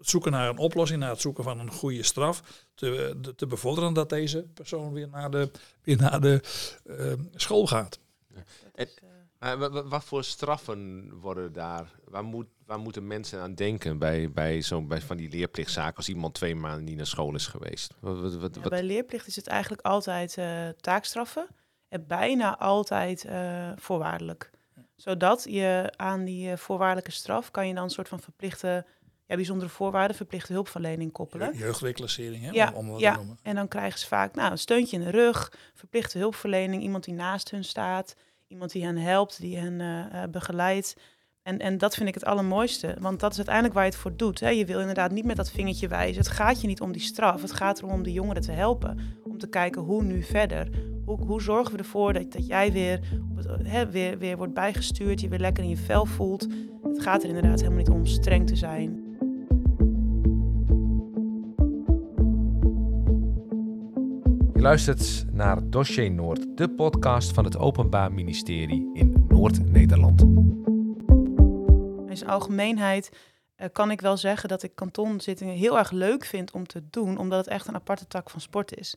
zoeken 0.00 0.32
naar 0.32 0.48
een 0.48 0.58
oplossing, 0.58 1.00
naar 1.00 1.10
het 1.10 1.20
zoeken 1.20 1.44
van 1.44 1.58
een 1.58 1.70
goede 1.70 2.02
straf, 2.02 2.42
te, 2.74 3.16
te 3.36 3.46
bevorderen 3.46 3.92
dat 3.92 4.08
deze 4.08 4.42
persoon 4.54 4.92
weer 4.92 5.08
naar 5.08 5.30
de, 5.30 5.50
weer 5.82 5.96
naar 5.96 6.20
de 6.20 6.40
eh, 6.84 7.12
school 7.34 7.66
gaat. 7.66 7.98
Eh, 8.74 8.86
Maar 9.42 9.58
wa- 9.70 9.82
wat 9.84 10.04
voor 10.04 10.24
straffen 10.24 11.10
worden 11.20 11.52
daar? 11.52 11.90
Waar, 12.04 12.24
moet, 12.24 12.46
waar 12.66 12.78
moeten 12.78 13.06
mensen 13.06 13.40
aan 13.40 13.54
denken 13.54 13.98
bij, 13.98 14.30
bij, 14.30 14.62
zo'n 14.62 14.88
bij 14.88 15.00
van 15.00 15.16
die 15.16 15.30
leerplichtzaken 15.30 15.96
als 15.96 16.08
iemand 16.08 16.34
twee 16.34 16.54
maanden 16.54 16.84
niet 16.84 16.96
naar 16.96 17.06
school 17.06 17.34
is 17.34 17.46
geweest? 17.46 17.94
Wat, 18.00 18.20
wat, 18.20 18.34
wat, 18.34 18.54
Ja, 18.54 18.60
wat- 18.60 18.70
bij 18.70 18.82
leerplicht 18.82 19.26
is 19.26 19.36
het 19.36 19.46
eigenlijk 19.46 19.82
altijd 19.82 20.36
eh, 20.38 20.68
taakstraffen 20.68 21.46
en 21.88 22.06
bijna 22.06 22.58
altijd 22.58 23.24
eh, 23.24 23.70
voorwaardelijk. 23.76 24.50
Zodat 24.96 25.44
je 25.48 25.92
aan 25.96 26.24
die 26.24 26.50
eh, 26.50 26.56
voorwaardelijke 26.56 27.10
straf 27.10 27.50
kan 27.50 27.68
je 27.68 27.74
dan 27.74 27.82
een 27.84 27.90
soort 27.90 28.08
van 28.08 28.20
verplichte, 28.20 28.86
ja, 29.26 29.34
bijzondere 29.36 29.70
voorwaarden, 29.70 30.16
verplichte 30.16 30.52
hulpverlening 30.52 31.12
koppelen. 31.12 31.52
Je- 31.52 31.58
Jeugdreclassering, 31.58 32.42
hè, 32.44 32.50
Ja, 32.50 32.68
om, 32.68 32.74
om 32.74 32.88
wat 32.90 33.00
ja. 33.00 33.10
te 33.12 33.16
noemen. 33.18 33.38
En 33.42 33.54
dan 33.54 33.68
krijgen 33.68 33.98
ze 33.98 34.06
vaak 34.06 34.34
nou, 34.34 34.50
een 34.50 34.58
steuntje 34.58 34.96
in 34.96 35.02
de 35.04 35.10
rug, 35.10 35.52
verplichte 35.74 36.18
hulpverlening, 36.18 36.82
iemand 36.82 37.04
die 37.04 37.14
naast 37.14 37.50
hun 37.50 37.64
staat, 37.64 38.14
iemand 38.52 38.72
die 38.72 38.84
hen 38.84 38.96
helpt, 38.96 39.40
die 39.40 39.56
hen 39.56 39.80
eh, 39.80 40.22
eh, 40.22 40.30
begeleidt. 40.30 40.96
En, 41.42 41.58
en 41.58 41.78
dat 41.78 41.94
vind 41.94 42.08
ik 42.08 42.14
het 42.14 42.24
allermooiste, 42.24 42.96
want 43.00 43.20
dat 43.20 43.30
is 43.30 43.36
uiteindelijk 43.36 43.74
waar 43.74 43.84
je 43.84 43.90
het 43.90 43.98
voor 43.98 44.16
doet. 44.16 44.40
Hè. 44.40 44.48
Je 44.48 44.64
wil 44.64 44.80
inderdaad 44.80 45.10
niet 45.10 45.24
met 45.24 45.36
dat 45.36 45.50
vingertje 45.50 45.88
wijzen. 45.88 46.22
Het 46.22 46.30
gaat 46.30 46.60
je 46.60 46.66
niet 46.66 46.80
om 46.80 46.92
die 46.92 47.02
straf, 47.02 47.42
het 47.42 47.52
gaat 47.52 47.78
erom 47.78 47.90
om 47.90 48.02
de 48.02 48.12
jongeren 48.12 48.42
te 48.42 48.52
helpen. 48.52 48.98
Om 49.24 49.38
te 49.38 49.48
kijken 49.48 49.82
hoe 49.82 50.02
nu 50.02 50.22
verder. 50.22 50.68
Hoe, 51.04 51.24
hoe 51.24 51.42
zorgen 51.42 51.72
we 51.72 51.78
ervoor 51.78 52.12
dat, 52.12 52.32
dat 52.32 52.46
jij 52.46 52.72
weer, 52.72 53.00
het, 53.34 53.46
hè, 53.62 53.90
weer, 53.90 54.18
weer 54.18 54.36
wordt 54.36 54.54
bijgestuurd, 54.54 55.20
je 55.20 55.28
weer 55.28 55.38
lekker 55.38 55.64
in 55.64 55.70
je 55.70 55.76
vel 55.76 56.06
voelt. 56.06 56.46
Het 56.82 57.02
gaat 57.02 57.22
er 57.22 57.28
inderdaad 57.28 57.60
helemaal 57.60 57.78
niet 57.78 57.90
om 57.90 58.06
streng 58.06 58.46
te 58.46 58.56
zijn. 58.56 59.11
Luistert 64.62 65.24
naar 65.32 65.70
Dossier 65.70 66.10
Noord, 66.10 66.56
de 66.56 66.68
podcast 66.68 67.32
van 67.32 67.44
het 67.44 67.56
Openbaar 67.56 68.12
Ministerie 68.12 68.90
in 68.92 69.24
Noord-Nederland. 69.28 70.20
In 72.10 72.16
zijn 72.16 72.30
algemeenheid 72.30 73.10
eh, 73.56 73.68
kan 73.72 73.90
ik 73.90 74.00
wel 74.00 74.16
zeggen 74.16 74.48
dat 74.48 74.62
ik 74.62 74.74
kantonzittingen 74.74 75.54
heel 75.54 75.78
erg 75.78 75.90
leuk 75.90 76.24
vind 76.24 76.50
om 76.50 76.66
te 76.66 76.82
doen, 76.90 77.18
omdat 77.18 77.38
het 77.38 77.54
echt 77.54 77.66
een 77.66 77.74
aparte 77.74 78.06
tak 78.06 78.30
van 78.30 78.40
sport 78.40 78.76
is. 78.76 78.96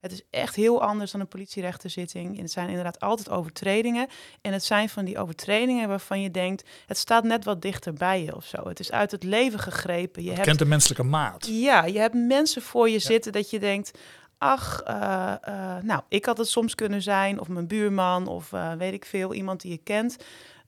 Het 0.00 0.12
is 0.12 0.22
echt 0.30 0.54
heel 0.54 0.82
anders 0.82 1.10
dan 1.10 1.20
een 1.20 1.28
politierechterzitting. 1.28 2.36
En 2.36 2.42
het 2.42 2.52
zijn 2.52 2.68
inderdaad 2.68 3.00
altijd 3.00 3.30
overtredingen. 3.30 4.08
En 4.40 4.52
het 4.52 4.64
zijn 4.64 4.88
van 4.88 5.04
die 5.04 5.18
overtredingen 5.18 5.88
waarvan 5.88 6.20
je 6.20 6.30
denkt, 6.30 6.68
het 6.86 6.98
staat 6.98 7.24
net 7.24 7.44
wat 7.44 7.62
dichter 7.62 7.92
bij 7.92 8.22
je 8.22 8.36
of 8.36 8.44
zo. 8.44 8.68
Het 8.68 8.80
is 8.80 8.90
uit 8.92 9.10
het 9.10 9.22
leven 9.22 9.58
gegrepen. 9.58 10.22
Je 10.22 10.28
Het 10.28 10.36
hebt 10.36 10.48
kent 10.48 10.60
de 10.60 10.66
menselijke 10.66 11.02
maat. 11.02 11.46
ja, 11.46 11.84
je 11.84 11.98
hebt 11.98 12.14
mensen 12.14 12.62
voor 12.62 12.88
je 12.88 12.98
zitten 12.98 13.32
dat 13.32 13.50
je 13.50 13.58
denkt, 13.58 13.98
ach, 14.38 14.82
eh, 14.82 15.34
eh, 15.42 15.82
nou, 15.82 16.02
ik 16.08 16.24
had 16.24 16.38
het 16.38 16.48
soms 16.48 16.74
kunnen 16.74 17.02
zijn, 17.02 17.40
of 17.40 17.48
mijn 17.48 17.66
buurman, 17.66 18.26
of 18.26 18.52
eh, 18.52 18.72
weet 18.72 18.92
ik 18.92 19.04
veel, 19.04 19.34
iemand 19.34 19.60
die 19.60 19.70
je 19.70 19.78
kent. 19.78 20.16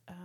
Ehm, 0.05 0.17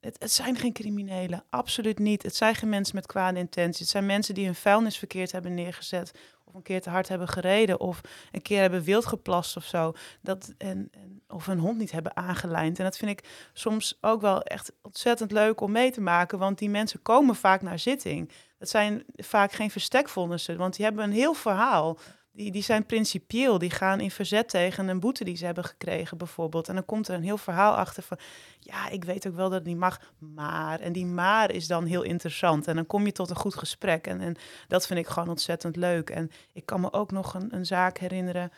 het, 0.00 0.16
het 0.18 0.32
zijn 0.32 0.56
geen 0.56 0.72
criminelen, 0.72 1.44
absoluut 1.50 1.98
niet. 1.98 2.22
Het 2.22 2.36
zijn 2.36 2.54
geen 2.54 2.68
mensen 2.68 2.94
met 2.94 3.06
kwade 3.06 3.38
intenties. 3.38 3.78
Het 3.78 3.88
zijn 3.88 4.06
mensen 4.06 4.34
die 4.34 4.44
hun 4.44 4.54
vuilnis 4.54 4.98
verkeerd 4.98 5.32
hebben 5.32 5.54
neergezet, 5.54 6.12
of 6.44 6.54
een 6.54 6.62
keer 6.62 6.80
te 6.80 6.90
hard 6.90 7.08
hebben 7.08 7.28
gereden, 7.28 7.80
of 7.80 8.00
een 8.32 8.42
keer 8.42 8.60
hebben 8.60 8.82
wild 8.82 9.06
geplast 9.06 9.56
of 9.56 9.64
zo. 9.64 9.92
Dat, 10.20 10.54
en, 10.58 10.88
en, 10.90 11.22
of 11.28 11.46
hun 11.46 11.58
hond 11.58 11.78
niet 11.78 11.92
hebben 11.92 12.16
aangelijnd. 12.16 12.78
En 12.78 12.84
dat 12.84 12.96
vind 12.96 13.10
ik 13.10 13.50
soms 13.52 13.98
ook 14.00 14.20
wel 14.20 14.42
echt 14.42 14.72
ontzettend 14.82 15.32
leuk 15.32 15.60
om 15.60 15.72
mee 15.72 15.90
te 15.90 16.00
maken, 16.00 16.38
want 16.38 16.58
die 16.58 16.70
mensen 16.70 17.02
komen 17.02 17.34
vaak 17.34 17.62
naar 17.62 17.78
zitting. 17.78 18.30
Dat 18.58 18.68
zijn 18.68 19.04
vaak 19.16 19.52
geen 19.52 19.70
verstekvonnissen, 19.70 20.56
want 20.56 20.76
die 20.76 20.84
hebben 20.84 21.04
een 21.04 21.12
heel 21.12 21.34
verhaal. 21.34 21.98
Die, 22.34 22.50
die 22.50 22.62
zijn 22.62 22.86
principieel, 22.86 23.58
die 23.58 23.70
gaan 23.70 24.00
in 24.00 24.10
verzet 24.10 24.48
tegen 24.48 24.88
een 24.88 25.00
boete 25.00 25.24
die 25.24 25.36
ze 25.36 25.44
hebben 25.44 25.64
gekregen 25.64 26.18
bijvoorbeeld. 26.18 26.68
En 26.68 26.74
dan 26.74 26.84
komt 26.84 27.08
er 27.08 27.14
een 27.14 27.22
heel 27.22 27.38
verhaal 27.38 27.74
achter 27.74 28.02
van, 28.02 28.18
ja, 28.58 28.88
ik 28.88 29.04
weet 29.04 29.26
ook 29.26 29.34
wel 29.34 29.48
dat 29.48 29.58
het 29.58 29.66
niet 29.66 29.76
mag, 29.76 30.00
maar. 30.18 30.80
En 30.80 30.92
die 30.92 31.06
maar 31.06 31.50
is 31.50 31.66
dan 31.66 31.84
heel 31.84 32.02
interessant. 32.02 32.66
En 32.66 32.74
dan 32.74 32.86
kom 32.86 33.04
je 33.04 33.12
tot 33.12 33.30
een 33.30 33.36
goed 33.36 33.54
gesprek. 33.54 34.06
En, 34.06 34.20
en 34.20 34.36
dat 34.68 34.86
vind 34.86 34.98
ik 34.98 35.06
gewoon 35.06 35.28
ontzettend 35.28 35.76
leuk. 35.76 36.10
En 36.10 36.30
ik 36.52 36.66
kan 36.66 36.80
me 36.80 36.92
ook 36.92 37.10
nog 37.10 37.34
een, 37.34 37.54
een 37.54 37.66
zaak 37.66 37.98
herinneren. 37.98 38.52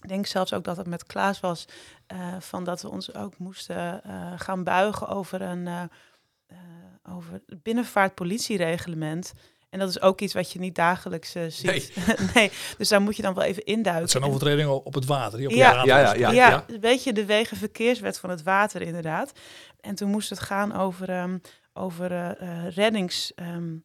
Ik 0.00 0.08
denk 0.08 0.26
zelfs 0.26 0.52
ook 0.52 0.64
dat 0.64 0.76
het 0.76 0.86
met 0.86 1.06
Klaas 1.06 1.40
was, 1.40 1.68
eh, 2.06 2.40
van 2.40 2.64
dat 2.64 2.82
we 2.82 2.88
ons 2.88 3.14
ook 3.14 3.38
moesten 3.38 4.04
eh, 4.04 4.32
gaan 4.36 4.64
buigen 4.64 5.08
over 5.08 5.42
een 5.42 5.66
eh, 5.66 5.82
over 7.12 7.32
het 7.32 7.62
binnenvaartpolitiereglement. 7.62 9.32
En 9.74 9.80
dat 9.80 9.88
is 9.88 10.00
ook 10.00 10.20
iets 10.20 10.34
wat 10.34 10.52
je 10.52 10.58
niet 10.58 10.74
dagelijks 10.74 11.34
eh, 11.34 11.42
ziet. 11.48 11.96
Nee. 12.34 12.50
dus 12.78 12.88
daar 12.88 13.02
moet 13.02 13.16
je 13.16 13.22
dan 13.22 13.34
wel 13.34 13.44
even 13.44 13.64
induiken. 13.64 14.02
Het 14.02 14.10
zijn 14.10 14.22
En- 14.22 14.28
overtredingen 14.28 14.84
op 14.84 14.94
het 14.94 15.04
water. 15.04 15.38
Die 15.38 15.48
op 15.48 15.54
Ja. 15.54 15.84
Ja, 15.84 15.98
ja, 15.98 16.14
ja. 16.14 16.30
ja, 16.30 16.64
een 16.66 16.80
beetje 16.80 17.12
de 17.12 17.24
wegenverkeerswet 17.24 18.18
van 18.18 18.30
het 18.30 18.42
water 18.42 18.82
inderdaad. 18.82 19.32
En 19.80 19.94
toen 19.94 20.10
moest 20.10 20.30
het 20.30 20.40
gaan 20.40 20.76
over, 20.76 21.08
ehm, 21.08 21.38
over 21.72 22.12
eh, 22.12 22.68
reddingsschepen 22.68 23.84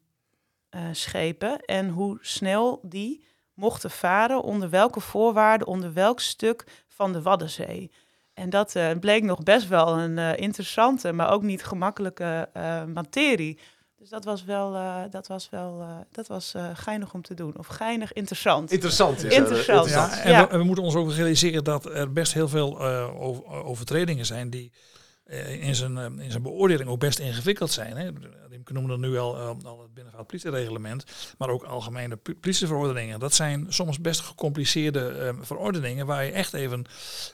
en 1.66 1.90
hoe 1.90 2.18
snel 2.22 2.80
die 2.84 3.24
mochten 3.54 3.92
varen, 3.92 4.42
onder 4.42 4.70
welke 4.70 5.00
voorwaarden, 5.00 5.68
onder 5.68 5.94
welk 5.94 6.20
stuk 6.20 6.64
van 6.88 7.14
de 7.14 7.22
Waddenzee. 7.22 7.92
En 8.34 8.50
dat 8.50 8.76
eh, 8.76 8.90
bleek 9.00 9.24
nog 9.24 9.44
best 9.44 9.68
wel 9.68 10.00
een 10.00 10.18
eh, 10.18 10.38
interessante, 10.38 11.12
maar 11.12 11.32
ook 11.32 11.44
niet 11.44 11.64
gemakkelijke 11.64 12.50
eh, 12.54 12.84
materie. 12.84 13.60
Dus 14.00 14.10
dat 14.10 14.24
was 14.26 14.44
wel, 14.44 14.76
eh, 14.76 15.02
dat 15.10 15.28
was 15.28 15.50
wel, 15.50 15.80
eh, 15.82 15.88
dat 16.12 16.28
was 16.28 16.54
eh, 16.54 16.70
geinig 16.74 17.14
om 17.14 17.22
te 17.22 17.34
doen. 17.34 17.58
Of 17.58 17.68
geinig 17.68 18.14
interessant. 18.14 18.72
Interessant 18.72 19.24
is 19.24 19.34
Interessant. 19.36 19.90
Ja, 19.90 20.20
en 20.20 20.32
Ja. 20.32 20.48
We, 20.50 20.58
we 20.58 20.64
moeten 20.64 20.84
ons 20.84 20.96
ook 20.96 21.12
realiseren 21.12 21.64
dat 21.64 21.86
er 21.86 22.12
best 22.14 22.34
heel 22.34 22.48
veel 22.48 22.80
eh, 22.80 23.22
over- 23.22 23.46
overtredingen 23.64 24.26
zijn 24.26 24.50
die 24.50 24.72
in, 25.60 25.76
zijn, 25.76 25.98
eh, 25.98 26.06
in 26.06 26.32
zijn 26.32 26.44
beoordeling 26.44 26.90
ook 26.90 27.00
best 27.00 27.20
ingewikkeld 27.20 27.72
zijn. 27.72 27.98
Hè. 27.98 28.10
Rimke 28.50 28.74
noemde 28.74 28.98
nu 28.98 29.18
al, 29.18 29.36
eh, 29.36 29.52
al 29.64 29.82
het 29.82 29.94
binnenvaartpolitiereglement, 29.94 31.04
maar 31.38 31.50
ook 31.50 31.64
algemene 31.64 32.16
politieverordeningen. 32.16 33.20
Dat 33.20 33.34
zijn 33.34 33.66
soms 33.70 34.00
best 34.02 34.20
gecompliceerde 34.20 35.10
eh, 35.10 35.34
verordeningen 35.42 36.06
waar 36.06 36.26
je 36.26 36.32
echt 36.32 36.54
even 36.54 36.86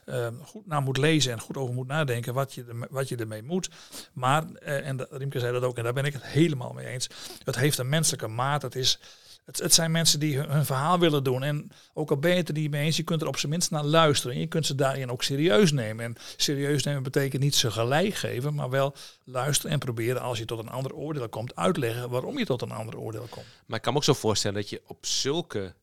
eh, 0.06 0.28
goed 0.44 0.68
naar 0.68 0.82
moet 0.82 0.98
lezen 0.98 1.32
en 1.32 1.40
goed 1.40 1.58
over 1.58 1.74
moet 1.74 1.88
nadenken 1.88 2.34
wat 2.34 2.54
je, 2.54 2.88
wat 2.90 3.10
je 3.10 3.16
ermee 3.16 3.44
moet. 3.44 3.70
Maar, 4.14 4.44
eh, 4.54 4.88
en 4.88 5.08
Riemke 5.10 5.40
zei 5.40 5.54
dat 5.54 5.64
ook, 5.64 5.78
en 5.78 5.84
daar 5.84 5.94
ben 5.94 6.06
ik 6.06 6.14
het 6.14 6.26
helemaal 6.26 6.74
mee 6.74 6.88
eens, 6.88 7.10
het 7.44 7.56
heeft 7.56 7.78
een 7.78 7.90
menselijke 7.90 8.28
maat. 8.28 8.62
Het 8.62 8.76
is 8.76 9.00
Het, 9.46 9.74
zijn 9.74 9.92
mensen 9.92 10.20
die 10.20 10.38
hun, 10.38 10.50
hun 10.50 10.66
verhaal 10.66 11.00
willen 11.00 11.24
doen. 11.24 11.44
En 11.44 11.72
ook 11.94 12.10
al 12.10 12.18
ben 12.18 12.32
je 12.32 12.38
het 12.38 12.48
er 12.48 12.54
niet 12.54 12.72
mee 12.72 12.86
eens, 12.86 12.98
je 12.98 13.04
kunt 13.04 13.22
er 13.22 13.28
op 13.28 13.38
zijn 13.38 13.52
minst 13.52 13.72
naar 13.72 13.84
luisteren. 13.84 14.36
En 14.36 14.42
je 14.42 14.48
kunt 14.48 14.66
ze 14.66 14.76
daarin 14.76 15.12
ook 15.12 15.24
serieus 15.24 15.72
nemen. 15.72 16.06
En 16.06 16.16
serieus 16.36 16.84
nemen 16.84 17.04
betekent 17.04 17.42
niet 17.42 17.56
ze 17.56 17.72
gelijk 17.72 18.14
geven, 18.14 18.54
maar 18.54 18.70
wel 18.70 18.96
luisteren 19.24 19.72
en 19.72 19.80
proberen 19.80 20.22
als 20.22 20.38
je 20.38 20.46
tot 20.46 20.60
een 20.60 20.70
ander 20.70 20.94
oordeel 20.94 21.30
komt, 21.30 21.56
uitleggen 21.56 22.10
waarom 22.10 22.38
je 22.38 22.46
tot 22.46 22.62
een 22.62 22.72
ander 22.72 22.98
oordeel 22.98 23.28
komt. 23.30 23.46
Maar 23.66 23.78
ik 23.78 23.84
kan 23.84 23.94
me 23.94 24.00
ook 24.00 24.06
zo 24.06 24.14
voorstellen 24.14 24.58
dat 24.58 24.70
je 24.70 24.82
op 24.88 25.06
zulke 25.06 25.74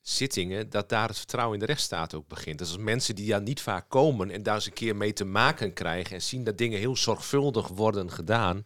zittingen, 0.00 0.70
dat 0.70 0.88
daar 0.88 1.08
het 1.08 1.18
vertrouwen 1.18 1.54
in 1.54 1.60
de 1.60 1.66
rechtsstaat 1.66 2.14
ook 2.14 2.28
begint. 2.28 2.58
Dus 2.58 2.68
als 2.68 2.78
mensen 2.78 3.14
die 3.14 3.28
daar 3.28 3.42
niet 3.42 3.60
vaak 3.60 3.88
komen 3.88 4.30
en 4.30 4.42
daar 4.42 4.54
eens 4.54 4.66
een 4.66 4.72
keer 4.72 4.96
mee 4.96 5.12
te 5.12 5.24
maken 5.24 5.72
krijgen 5.72 6.14
en 6.14 6.22
zien 6.22 6.44
dat 6.44 6.58
dingen 6.58 6.78
heel 6.78 6.96
zorgvuldig 6.96 7.68
worden 7.68 8.10
gedaan, 8.10 8.62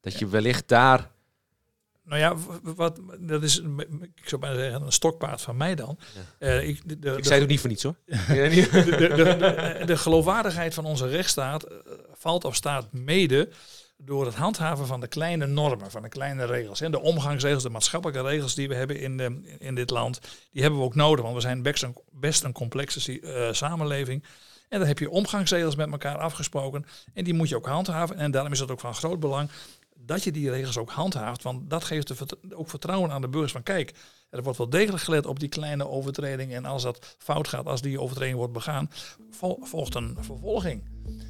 dat 0.00 0.18
je 0.18 0.26
wellicht 0.26 0.68
daar 0.68 1.10
Nou 2.04 2.20
ja, 2.20 2.36
wat, 2.62 3.00
dat 3.18 3.42
is, 3.42 3.58
ik 4.00 4.28
zou 4.28 4.40
bijna 4.40 4.56
zeggen, 4.56 4.82
een 4.82 4.92
stokpaard 4.92 5.40
van 5.40 5.56
mij 5.56 5.74
dan. 5.74 5.98
Eh, 6.38 6.68
ik, 6.68 6.80
de, 6.88 6.98
de, 6.98 7.10
Ik 7.10 7.16
de- 7.16 7.22
zei 7.22 7.34
het 7.34 7.42
ook 7.42 7.48
niet 7.48 7.60
voor 7.60 7.68
niets 7.68 7.82
hoor. 7.82 7.94
de, 9.86 9.96
geloofwaardigheid 9.96 10.74
van 10.74 10.84
onze 10.84 11.08
rechtsstaat 11.08 11.62
eh, 11.62 11.76
valt 12.14 12.44
of 12.44 12.54
staat 12.54 12.92
mede 12.92 13.48
door 13.96 14.26
het 14.26 14.34
handhaven 14.34 14.86
van 14.86 15.00
de 15.00 15.08
kleine 15.08 15.46
normen, 15.46 15.90
van 15.90 16.02
de 16.02 16.08
kleine 16.08 16.44
regels. 16.44 16.80
En 16.80 16.90
de 16.90 17.00
omgangsregels, 17.00 17.62
de 17.62 17.70
maatschappelijke 17.70 18.22
regels 18.22 18.54
die 18.54 18.68
we 18.68 18.74
hebben 18.74 19.00
in, 19.00 19.16
de, 19.16 19.56
in 19.58 19.74
dit 19.74 19.90
land, 19.90 20.20
die 20.50 20.62
hebben 20.62 20.80
we 20.80 20.86
ook 20.86 20.94
nodig. 20.94 21.22
Want 21.22 21.34
we 21.34 21.40
zijn 21.40 21.62
best 21.62 21.82
een, 21.82 21.96
best 22.10 22.44
een 22.44 22.52
complexe 22.52 23.20
eh, 23.20 23.52
samenleving. 23.52 24.24
En 24.68 24.78
dan 24.78 24.88
heb 24.88 24.98
je 24.98 25.10
omgangsregels 25.10 25.76
met 25.76 25.90
elkaar 25.90 26.18
afgesproken. 26.18 26.86
En 27.14 27.24
die 27.24 27.34
moet 27.34 27.48
je 27.48 27.56
ook 27.56 27.66
handhaven. 27.66 28.16
En 28.16 28.30
daarom 28.30 28.52
is 28.52 28.60
het 28.60 28.70
ook 28.70 28.80
van 28.80 28.94
groot 28.94 29.20
belang 29.20 29.50
dat 30.06 30.24
je 30.24 30.32
die 30.32 30.50
regels 30.50 30.78
ook 30.78 30.90
handhaaft. 30.90 31.42
Want 31.42 31.70
dat 31.70 31.84
geeft 31.84 32.26
ook 32.54 32.68
vertrouwen 32.68 33.10
aan 33.10 33.20
de 33.20 33.28
burgers 33.28 33.52
van 33.52 33.62
kijk, 33.62 33.92
er 34.30 34.42
wordt 34.42 34.58
wel 34.58 34.68
degelijk 34.68 35.02
gelet 35.02 35.26
op 35.26 35.40
die 35.40 35.48
kleine 35.48 35.88
overtreding. 35.88 36.52
En 36.52 36.64
als 36.64 36.82
dat 36.82 37.16
fout 37.18 37.48
gaat, 37.48 37.66
als 37.66 37.80
die 37.80 38.00
overtreding 38.00 38.36
wordt 38.36 38.52
begaan, 38.52 38.90
vol- 39.30 39.58
volgt 39.62 39.94
een 39.94 40.16
vervolging. 40.20 40.82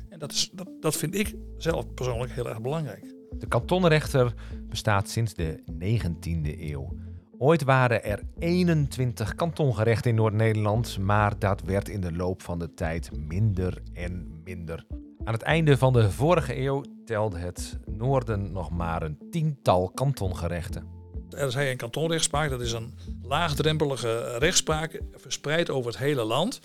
En 0.09 0.19
dat, 0.19 0.33
is, 0.33 0.51
dat, 0.53 0.69
dat 0.81 0.97
vind 0.97 1.15
ik 1.15 1.35
zelf 1.59 1.95
persoonlijk 1.95 2.33
heel 2.33 2.49
erg 2.49 2.61
belangrijk. 2.61 3.15
De 3.39 3.47
kantonrechter 3.47 4.35
bestaat 4.69 5.09
sinds 5.09 5.35
de 5.35 5.63
19e 5.73 6.61
eeuw. 6.61 6.95
Ooit 7.39 7.63
waren 7.63 8.05
er 8.05 8.23
21 8.39 9.35
kantongerechten 9.35 10.11
in 10.11 10.17
Noord-Nederland, 10.17 10.99
maar 10.99 11.39
dat 11.39 11.63
werd 11.63 11.89
in 11.89 12.01
de 12.01 12.13
loop 12.13 12.43
van 12.43 12.59
de 12.59 12.75
tijd 12.75 13.11
minder 13.17 13.83
en 13.93 14.41
minder. 14.45 14.87
Aan 15.25 15.33
het 15.33 15.43
einde 15.43 15.79
van 15.79 15.93
de 15.93 16.11
vorige 16.11 16.59
eeuw 16.59 16.85
telde 17.05 17.39
het 17.39 17.79
Noorden 17.87 18.53
nog 18.53 18.71
maar 18.71 19.03
een 19.03 19.19
tiental 19.31 19.91
kantongerechten. 19.91 20.89
Er 21.31 21.47
is 21.47 21.55
een 21.55 21.77
kantonrechtspraak, 21.77 22.51
dat 22.51 22.61
is 22.61 22.73
een 22.73 22.99
laagdrempelige 23.23 24.39
rechtspraak 24.39 25.01
verspreid 25.15 25.71
over 25.71 25.91
het 25.91 26.01
hele 26.01 26.25
land. 26.25 26.61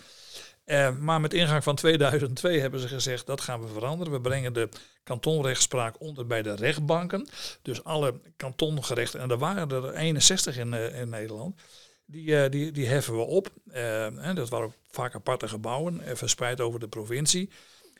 Eh, 0.65 0.97
maar 0.97 1.21
met 1.21 1.33
ingang 1.33 1.63
van 1.63 1.75
2002 1.75 2.59
hebben 2.59 2.79
ze 2.79 2.87
gezegd 2.87 3.25
dat 3.25 3.41
gaan 3.41 3.61
we 3.61 3.67
veranderen. 3.67 4.13
We 4.13 4.21
brengen 4.21 4.53
de 4.53 4.69
kantonrechtspraak 5.03 6.01
onder 6.01 6.27
bij 6.27 6.41
de 6.41 6.55
rechtbanken. 6.55 7.27
Dus 7.61 7.83
alle 7.83 8.19
kantongerechten, 8.37 9.19
en 9.19 9.29
er 9.31 9.37
waren 9.37 9.69
er 9.69 9.93
61 9.93 10.57
in, 10.57 10.73
eh, 10.73 10.99
in 11.01 11.09
Nederland, 11.09 11.61
die, 12.05 12.35
eh, 12.35 12.51
die, 12.51 12.71
die 12.71 12.87
heffen 12.87 13.15
we 13.15 13.21
op. 13.21 13.49
Eh, 13.71 14.35
dat 14.35 14.49
waren 14.49 14.73
vaak 14.91 15.15
aparte 15.15 15.47
gebouwen, 15.47 16.01
verspreid 16.17 16.61
over 16.61 16.79
de 16.79 16.87
provincie. 16.87 17.49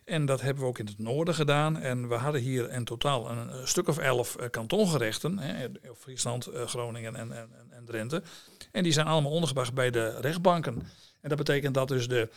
En 0.10 0.25
dat 0.25 0.42
hebben 0.42 0.63
we 0.63 0.70
ook 0.70 0.80
in 0.80 0.86
het 0.86 1.00
noorden 1.00 1.34
gedaan. 1.34 1.78
En 1.78 2.08
we 2.08 2.16
hadden 2.16 2.42
hier 2.42 2.72
in 2.72 2.84
totaal 2.84 3.30
een, 3.30 3.68
stuk 3.68 3.88
of 3.88 3.98
elf 3.98 4.36
eh, 4.36 4.50
kantongerechten. 4.50 5.39
Hè, 5.39 5.68
Friesland, 5.98 6.48
eh, 6.48 6.68
Groningen 6.68 7.16
en, 7.16 7.32
en, 7.32 7.50
en- 7.60 7.72
en 7.72 7.86
Drenthe. 7.86 8.24
En 8.72 8.84
die 8.84 8.92
zijn 8.92 9.08
allemaal 9.08 9.32
ondergebracht 9.32 9.74
bij 9.74 9.92
de 9.92 10.20
rechtbanken. 10.20 10.74
En 11.22 11.30
dat 11.30 11.38
betekent 11.38 11.74
dat 11.74 11.88
dus 11.88 12.08
de, 12.08 12.30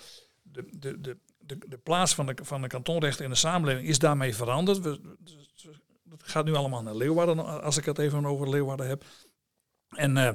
de, 0.42 0.64
de, 0.78 1.00
de, 1.00 1.58
de, 1.68 1.78
plaats 1.78 2.14
van 2.14 2.26
de, 2.26 2.34
van 2.42 2.62
de 2.62 2.68
kantonrechten 2.68 3.24
in 3.24 3.30
de 3.30 3.36
samenleving 3.36 3.88
is 3.88 3.98
daarmee 3.98 4.34
veranderd. 4.34 4.80
We, 4.80 5.00
het 6.10 6.22
gaat 6.30 6.44
nu 6.44 6.54
allemaal 6.54 6.82
naar 6.82 6.94
Leeuwarden, 6.96 7.62
als 7.62 7.76
ik 7.76 7.84
het 7.84 7.98
even 7.98 8.26
over 8.26 8.50
Leeuwarden 8.50 8.88
heb. 8.88 9.04
En 9.88 10.16
eh, 10.16 10.32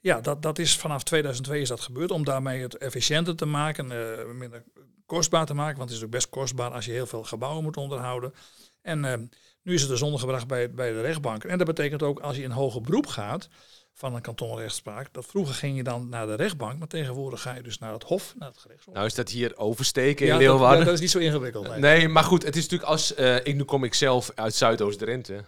ja, 0.00 0.20
dat, 0.20 0.42
dat 0.42 0.58
is 0.58 0.76
vanaf 0.76 1.02
2002 1.02 1.60
is 1.60 1.68
dat 1.68 1.80
gebeurd 1.80 2.10
om 2.10 2.24
daarmee 2.24 2.62
het 2.62 2.76
efficiënter 2.76 3.36
te 3.36 3.46
maken, 3.46 3.90
eh, 3.92 4.24
minder 4.32 4.64
kostbaar 5.06 5.46
te 5.46 5.54
maken. 5.54 5.76
Want 5.78 5.88
het 5.88 5.98
is 5.98 6.04
ook 6.04 6.10
best 6.10 6.28
kostbaar 6.28 6.70
als 6.70 6.84
je 6.84 6.92
heel 6.92 7.06
veel 7.06 7.22
gebouwen 7.24 7.62
moet 7.62 7.76
onderhouden. 7.76 8.34
En 8.82 9.04
eh, 9.04 9.18
nu 9.62 9.74
is 9.74 9.80
het 9.80 9.90
dus 9.90 10.02
ondergebracht 10.02 10.46
bij, 10.46 10.70
bij 10.70 10.92
de 10.92 11.00
rechtbanken. 11.00 11.50
En 11.50 11.58
dat 11.58 11.66
betekent 11.66 12.02
ook 12.02 12.20
als 12.20 12.36
je 12.36 12.42
in 12.42 12.50
hoger 12.50 12.80
beroep 12.80 13.06
gaat 13.06 13.48
van 13.92 14.14
een 14.14 14.20
kantonrechtspraak, 14.20 15.08
dat 15.12 15.26
vroeger 15.26 15.54
ging 15.54 15.76
je 15.76 15.82
dan 15.82 16.08
naar 16.08 16.26
de 16.26 16.34
rechtbank, 16.34 16.78
maar 16.78 16.88
tegenwoordig 16.88 17.42
ga 17.42 17.54
je 17.54 17.62
dus 17.62 17.78
naar 17.78 17.92
het 17.92 18.02
hof, 18.02 18.34
naar 18.38 18.48
het 18.48 18.58
gerechtshof. 18.58 18.94
Nou 18.94 19.06
is 19.06 19.14
dat 19.14 19.28
hier 19.30 19.56
oversteken 19.56 20.26
in 20.26 20.32
Ja, 20.32 20.38
dat, 20.38 20.48
Leeuwarden. 20.48 20.78
ja, 20.78 20.84
dat 20.84 20.94
is 20.94 21.00
niet 21.00 21.10
zo 21.10 21.18
ingewikkeld. 21.18 21.68
nee. 21.68 21.78
Nee, 21.78 22.08
maar 22.08 22.24
goed, 22.24 22.42
het 22.44 22.56
is 22.56 22.62
natuurlijk 22.62 22.90
als... 22.90 23.14
eh, 23.14 23.36
ik, 23.36 23.54
nu 23.54 23.62
kom 23.64 23.84
ik 23.84 23.94
zelf 23.94 24.30
uit 24.34 24.54
Zuidoost-Drenthe, 24.54 25.44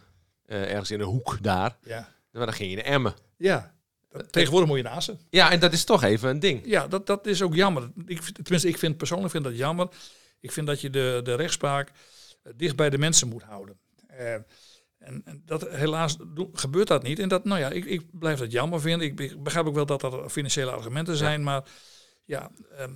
eh, 0.46 0.70
ergens 0.70 0.90
in 0.90 1.00
een 1.00 1.06
hoek 1.06 1.38
daar. 1.42 1.76
Ja. 1.82 2.14
Maar 2.30 2.46
dan 2.46 2.54
ging 2.54 2.70
je 2.70 2.76
naar 2.76 2.84
Emmen. 2.84 3.14
ja. 3.36 3.74
Dat- 4.16 4.32
Tegenwoordig 4.32 4.68
moet 4.68 4.76
je 4.78 4.84
naar 4.84 4.92
Assen. 4.92 5.20
Ja, 5.30 5.50
en 5.50 5.60
dat 5.60 5.72
is 5.72 5.84
toch 5.84 6.02
even 6.02 6.28
een 6.30 6.40
ding. 6.40 6.60
Ja, 6.64 6.88
dat, 6.88 7.06
dat 7.06 7.26
is 7.26 7.42
ook 7.42 7.54
jammer. 7.54 7.90
Ik, 8.06 8.20
tenminste, 8.20 8.68
ik 8.68 8.78
vind 8.78 8.96
persoonlijk 8.96 9.30
vind 9.30 9.44
dat 9.44 9.56
jammer. 9.56 9.88
Ik 10.40 10.52
vind 10.52 10.66
dat 10.66 10.80
je 10.80 10.90
de, 10.90 11.20
de 11.22 11.34
rechtspraak 11.34 11.92
eh, 12.42 12.52
dicht 12.56 12.76
bij 12.76 12.90
de 12.90 12.98
mensen 12.98 13.28
moet 13.28 13.42
houden. 13.42 13.78
Eh, 14.06 14.32
en, 14.98 15.22
en 15.24 15.42
dat, 15.44 15.68
helaas 15.70 16.16
gebeurt 16.52 16.88
dat 16.88 17.02
niet. 17.02 17.18
En 17.18 17.28
dat, 17.28 17.44
nou 17.44 17.60
ja, 17.60 17.70
ik, 17.70 17.84
ik 17.84 18.02
blijf 18.18 18.38
dat 18.38 18.52
jammer 18.52 18.80
vinden. 18.80 19.06
Ik, 19.06 19.16
be- 19.16 19.36
begrijp 19.38 19.66
ook 19.66 19.74
wel 19.74 19.86
dat 19.86 20.02
er 20.02 20.30
financiële 20.30 20.70
argumenten 20.70 21.16
zijn, 21.16 21.42
maar 21.42 21.62
ja, 22.24 22.50
ehm, 22.76 22.92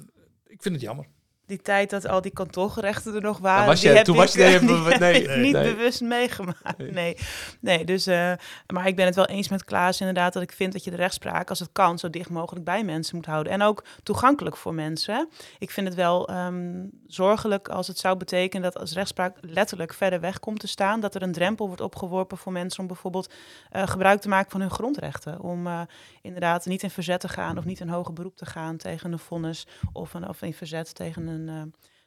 ik 0.47 0.63
vind 0.63 0.75
het 0.75 0.85
jammer. 0.85 1.07
Die 1.51 1.63
tijd 1.63 1.91
dat 1.91 2.07
al 2.09 2.21
die 2.21 2.33
kantongerechten 2.33 3.15
er 3.15 3.21
nog 3.21 3.39
waren. 3.39 3.67
Was 3.67 3.81
die 3.81 3.89
jij- 3.89 3.97
heb 3.97 4.05
toen 4.05 4.15
ik, 4.15 4.21
was 4.21 4.33
je- 4.33 4.39
nee, 4.39 4.59
die 4.59 4.99
nee, 4.99 5.23
ik 5.23 5.37
niet 5.47 5.53
nee. 5.53 5.75
bewust 5.75 6.01
meegemaakt. 6.01 6.79
Nee, 6.79 7.17
nee 7.61 7.85
dus, 7.85 8.07
eh, 8.07 8.33
maar 8.73 8.87
ik 8.87 8.97
ben 8.97 9.07
het 9.07 9.15
wel 9.15 9.27
eens 9.27 9.49
met 9.49 9.65
Klaas 9.65 10.01
inderdaad 10.01 10.33
dat 10.33 10.43
ik 10.43 10.53
vind 10.53 10.73
dat 10.73 10.85
je 10.85 10.91
de 10.91 10.97
rechtspraak, 10.97 11.49
als 11.49 11.59
het 11.59 11.69
kan, 11.73 11.99
zo 11.99 12.11
dicht 12.11 12.31
mogelijk 12.31 12.65
bij 12.65 12.85
mensen 12.85 13.17
moet 13.17 13.27
houden. 13.27 13.53
En 13.53 13.63
ook 13.63 13.85
toegankelijk 14.03 14.57
voor 14.57 14.75
mensen. 14.75 15.29
Ik 15.59 15.71
vind 15.71 15.87
het 15.87 15.97
wel 15.97 16.29
ehm, 16.29 16.85
zorgelijk 17.07 17.69
als 17.69 17.87
het 17.87 17.99
zou 17.99 18.17
betekenen 18.17 18.63
dat 18.73 18.79
als 18.81 18.93
rechtspraak 18.93 19.37
letterlijk 19.41 19.95
verder 19.95 20.21
weg 20.21 20.39
komt 20.41 20.61
te 20.61 20.69
staan, 20.69 21.01
dat 21.01 21.15
er 21.15 21.23
een 21.23 21.33
drempel 21.33 21.67
wordt 21.67 21.81
opgeworpen 21.83 22.39
voor 22.39 22.53
mensen 22.53 22.81
om 22.81 22.87
bijvoorbeeld 22.87 23.33
eh, 23.71 23.87
gebruik 23.87 24.21
te 24.21 24.29
maken 24.29 24.51
van 24.51 24.61
hun 24.61 24.71
grondrechten. 24.71 25.41
Om 25.41 25.67
eh, 25.67 25.81
inderdaad 26.23 26.67
niet 26.67 26.83
in 26.83 26.91
verzet 26.91 27.21
te 27.21 27.29
gaan 27.29 27.59
of 27.59 27.65
niet 27.65 27.81
in 27.81 27.89
hoger 27.89 28.13
beroep 28.13 28.37
te 28.37 28.47
gaan 28.47 28.77
tegen 28.77 29.13
een 29.13 29.19
vonnis 29.19 29.67
of, 29.93 30.15
een, 30.15 30.29
of 30.29 30.43
in 30.43 30.55
verzet 30.55 30.95
tegen 30.95 31.27
een, 31.27 31.40
eh, 31.49 31.63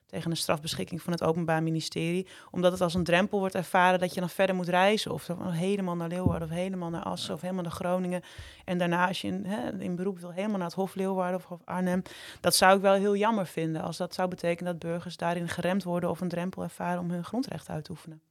tegen 0.05 0.31
een 0.31 0.37
strafbeschikking 0.37 1.01
van 1.01 1.13
het 1.13 1.23
Openbaar 1.23 1.63
Ministerie. 1.63 2.27
Omdat 2.51 2.71
het 2.71 2.81
als 2.81 2.93
een 2.93 3.03
drempel 3.03 3.39
wordt 3.39 3.55
ervaren 3.55 3.99
dat 3.99 4.13
je 4.13 4.19
dan 4.19 4.29
verder 4.29 4.55
moet 4.55 4.67
reizen. 4.67 5.11
Of 5.11 5.27
helemaal 5.41 5.95
naar 5.95 6.07
Leeuwarden 6.07 6.47
of 6.47 6.53
helemaal 6.53 6.89
naar 6.89 7.03
Assen 7.03 7.33
of 7.33 7.41
helemaal 7.41 7.63
naar 7.63 7.71
Groningen. 7.71 8.21
En 8.65 8.77
daarna 8.77 9.07
als 9.07 9.21
je 9.21 9.27
in, 9.27 9.45
hè, 9.45 9.79
in 9.79 9.95
beroep 9.95 10.19
wil 10.19 10.31
helemaal 10.31 10.57
naar 10.57 10.67
het 10.67 10.75
Hof 10.75 10.95
Leeuwarden 10.95 11.35
of 11.35 11.45
Hof 11.45 11.61
Arnhem. 11.65 12.01
Dat 12.41 12.55
zou 12.55 12.75
ik 12.75 12.81
wel 12.81 12.93
heel 12.93 13.15
jammer 13.15 13.47
vinden 13.47 13.81
als 13.81 13.97
dat 13.97 14.13
zou 14.13 14.29
betekenen 14.29 14.71
dat 14.71 14.89
burgers 14.89 15.17
daarin 15.17 15.49
geremd 15.49 15.83
worden 15.83 16.09
of 16.09 16.21
een 16.21 16.29
drempel 16.29 16.63
ervaren 16.63 16.99
om 16.99 17.11
hun 17.11 17.25
grondrecht 17.25 17.69
uit 17.69 17.83
te 17.83 17.91
oefenen. 17.91 18.21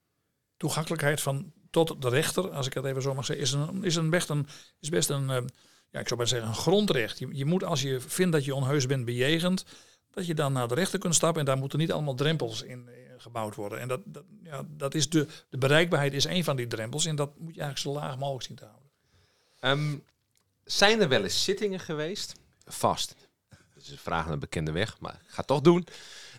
Toegankelijkheid 0.57 1.21
van 1.21 1.53
tot 1.71 2.03
de 2.03 2.09
rechter, 2.09 2.51
als 2.51 2.67
ik 2.67 2.75
het 2.75 2.85
even 2.85 3.03
zo 3.03 3.15
mag 3.15 3.25
zeggen, 3.25 3.45
is, 3.45 3.53
een, 3.53 3.85
is, 3.85 3.97
een 3.97 4.11
best 4.11 4.29
een, 4.29 4.47
is 4.81 4.89
best 4.89 5.11
een, 5.11 5.31
eh, 5.31 5.43
ja, 5.91 6.01
ik 6.01 6.09
zou 6.09 6.17
maar 6.17 6.29
zeggen, 6.29 6.49
een 6.49 6.55
grondrecht. 6.55 7.19
Je, 7.19 7.29
je 7.33 7.45
moet 7.45 7.65
als 7.65 7.83
je 7.83 8.01
vindt 8.01 8.33
dat 8.33 8.45
je 8.45 8.55
onheus 8.55 8.87
bent 8.87 9.05
bejegend, 9.05 9.65
dat 10.13 10.27
je 10.27 10.35
dan 10.35 10.53
naar 10.53 10.69
de 10.69 10.75
rechter 10.75 10.99
kunt 10.99 11.15
stappen 11.15 11.41
en 11.41 11.47
daar 11.47 11.59
moeten 11.59 11.79
niet 11.79 11.93
allemaal 11.93 12.15
drempels 12.15 12.63
in 12.63 12.89
eh, 12.89 12.95
gebouwd 13.19 13.55
worden. 13.55 13.81
En 13.81 13.89
dat, 13.89 14.01
dat, 14.05 14.25
ja, 14.43 14.65
dat 14.69 14.95
is 14.95 15.09
de, 15.09 15.27
de 15.49 15.59
bereikbaarheid 15.59 16.13
is 16.13 16.25
een 16.25 16.45
van 16.45 16.57
die 16.57 16.67
drempels 16.67 17.05
en 17.05 17.17
dat 17.17 17.39
moet 17.39 17.55
je 17.55 17.61
eigenlijk 17.61 17.79
zo 17.79 18.03
laag 18.05 18.19
mogelijk 18.19 18.45
zien 18.45 18.57
te 18.57 18.65
houden. 18.65 18.91
Ehm, 19.61 19.99
zijn 20.65 21.01
er 21.01 21.09
wel 21.09 21.23
eens 21.23 21.45
zittingen 21.45 21.81
geweest? 21.81 22.35
Vast. 22.65 23.15
Dat 23.49 23.83
is 23.83 23.91
een 23.91 23.99
vraag 23.99 24.25
naar 24.25 24.33
een 24.33 24.39
bekende 24.39 24.73
weg, 24.73 25.01
maar 25.01 25.21
ga 25.27 25.37
het 25.37 25.47
toch 25.47 25.61
doen. 25.61 25.87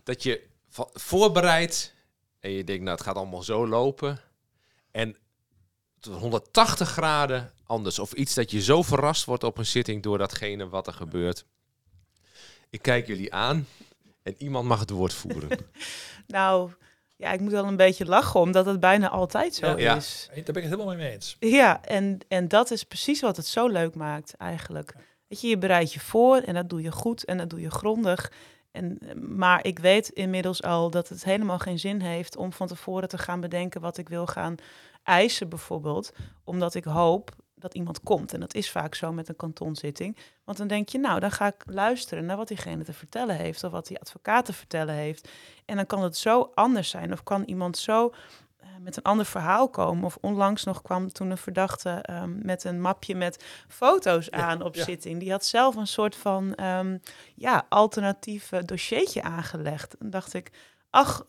Dat 0.03 0.23
je 0.23 0.47
voorbereidt 0.93 1.93
en 2.39 2.51
je 2.51 2.63
denkt, 2.63 2.83
nou 2.83 2.95
het 2.95 3.05
gaat 3.05 3.15
allemaal 3.15 3.43
zo 3.43 3.67
lopen. 3.67 4.19
En 4.91 5.17
tot 5.99 6.19
180 6.19 6.89
graden 6.89 7.53
anders. 7.65 7.99
Of 7.99 8.13
iets 8.13 8.33
dat 8.33 8.51
je 8.51 8.61
zo 8.61 8.81
verrast 8.81 9.25
wordt 9.25 9.43
op 9.43 9.57
een 9.57 9.65
zitting 9.65 10.03
door 10.03 10.17
datgene 10.17 10.69
wat 10.69 10.87
er 10.87 10.93
gebeurt. 10.93 11.45
Ik 12.73 12.81
kijk 12.81 13.07
jullie 13.07 13.33
aan 13.33 13.67
en 14.23 14.35
iemand 14.37 14.67
mag 14.67 14.79
het 14.79 14.89
woord 14.89 15.13
voeren. 15.13 15.49
Nou, 16.27 16.71
ja, 17.15 17.31
ik 17.31 17.39
moet 17.39 17.51
wel 17.51 17.65
een 17.65 17.75
beetje 17.77 18.05
lachen 18.05 18.39
omdat 18.39 18.65
het 18.65 18.79
bijna 18.79 19.09
altijd 19.09 19.55
zo 19.55 19.65
Ja. 19.67 19.77
Ja. 19.77 19.95
is. 19.95 20.29
Daar 20.33 20.43
ben 20.43 20.55
ik 20.55 20.61
het 20.69 20.71
helemaal 20.71 20.95
mee 20.95 21.11
eens. 21.11 21.35
Ja, 21.39 21.81
en, 21.83 22.19
en 22.27 22.47
dat 22.47 22.71
is 22.71 22.83
precies 22.83 23.21
wat 23.21 23.37
het 23.37 23.45
zo 23.45 23.67
leuk 23.67 23.95
maakt 23.95 24.33
eigenlijk. 24.37 24.93
Weet 25.27 25.41
je, 25.41 25.47
je 25.47 25.57
bereidt 25.57 25.93
je 25.93 25.99
voor 25.99 26.37
en 26.37 26.53
dat 26.53 26.69
doe 26.69 26.81
je 26.81 26.91
goed 26.91 27.25
en 27.25 27.37
dat 27.37 27.49
doe 27.49 27.61
je 27.61 27.71
grondig. 27.71 28.31
En, 28.71 28.99
maar 29.35 29.65
ik 29.65 29.79
weet 29.79 30.09
inmiddels 30.09 30.63
al 30.63 30.89
dat 30.89 31.09
het 31.09 31.23
helemaal 31.23 31.59
geen 31.59 31.79
zin 31.79 32.01
heeft 32.01 32.35
om 32.37 32.53
van 32.53 32.67
tevoren 32.67 33.09
te 33.09 33.17
gaan 33.17 33.39
bedenken 33.39 33.81
wat 33.81 33.97
ik 33.97 34.09
wil 34.09 34.25
gaan 34.25 34.55
eisen 35.03 35.49
bijvoorbeeld. 35.49 36.11
Omdat 36.43 36.75
ik 36.75 36.83
hoop 36.83 37.31
dat 37.63 37.73
iemand 37.73 38.01
komt. 38.03 38.33
En 38.33 38.39
dat 38.39 38.53
is 38.53 38.71
vaak 38.71 38.95
zo 38.95 39.11
met 39.11 39.29
een 39.29 39.35
kantonzitting. 39.35 40.17
Want 40.43 40.57
dan 40.57 40.67
denk 40.67 40.89
je, 40.89 40.97
nou, 40.97 41.19
dan 41.19 41.31
ga 41.31 41.47
ik 41.47 41.63
luisteren 41.65 42.25
naar 42.25 42.37
wat 42.37 42.47
diegene 42.47 42.83
te 42.83 42.93
vertellen 42.93 43.35
heeft. 43.35 43.63
Of 43.63 43.71
wat 43.71 43.87
die 43.87 43.99
advocaat 43.99 44.45
te 44.45 44.53
vertellen 44.53 44.95
heeft. 44.95 45.29
En 45.65 45.75
dan 45.75 45.85
kan 45.85 46.03
het 46.03 46.17
zo 46.17 46.51
anders 46.53 46.89
zijn. 46.89 47.11
Of 47.11 47.23
kan 47.23 47.43
iemand 47.43 47.77
zo 47.77 48.13
eh, 48.57 48.67
met 48.81 48.97
een 48.97 49.03
ander 49.03 49.25
verhaal 49.25 49.69
komen. 49.69 50.03
Of 50.03 50.17
onlangs 50.21 50.63
nog 50.63 50.81
kwam 50.81 51.11
toen 51.11 51.29
een 51.29 51.37
verdachte 51.37 51.89
ehm, 51.89 52.45
met 52.45 52.63
een 52.63 52.81
mapje 52.81 53.15
met 53.15 53.43
foto's 53.67 54.31
aan 54.31 54.61
op 54.61 54.75
ja. 54.75 54.83
zitting. 54.83 55.19
Die 55.19 55.31
had 55.31 55.45
zelf 55.45 55.75
een 55.75 55.87
soort 55.87 56.15
van 56.15 56.55
ehm, 56.55 56.97
ja, 57.35 57.65
alternatief 57.69 58.49
dossiertje 58.49 59.21
aangelegd. 59.21 59.97
En 59.97 60.09
dacht 60.09 60.33
ik, 60.33 60.51
ach, 60.89 61.25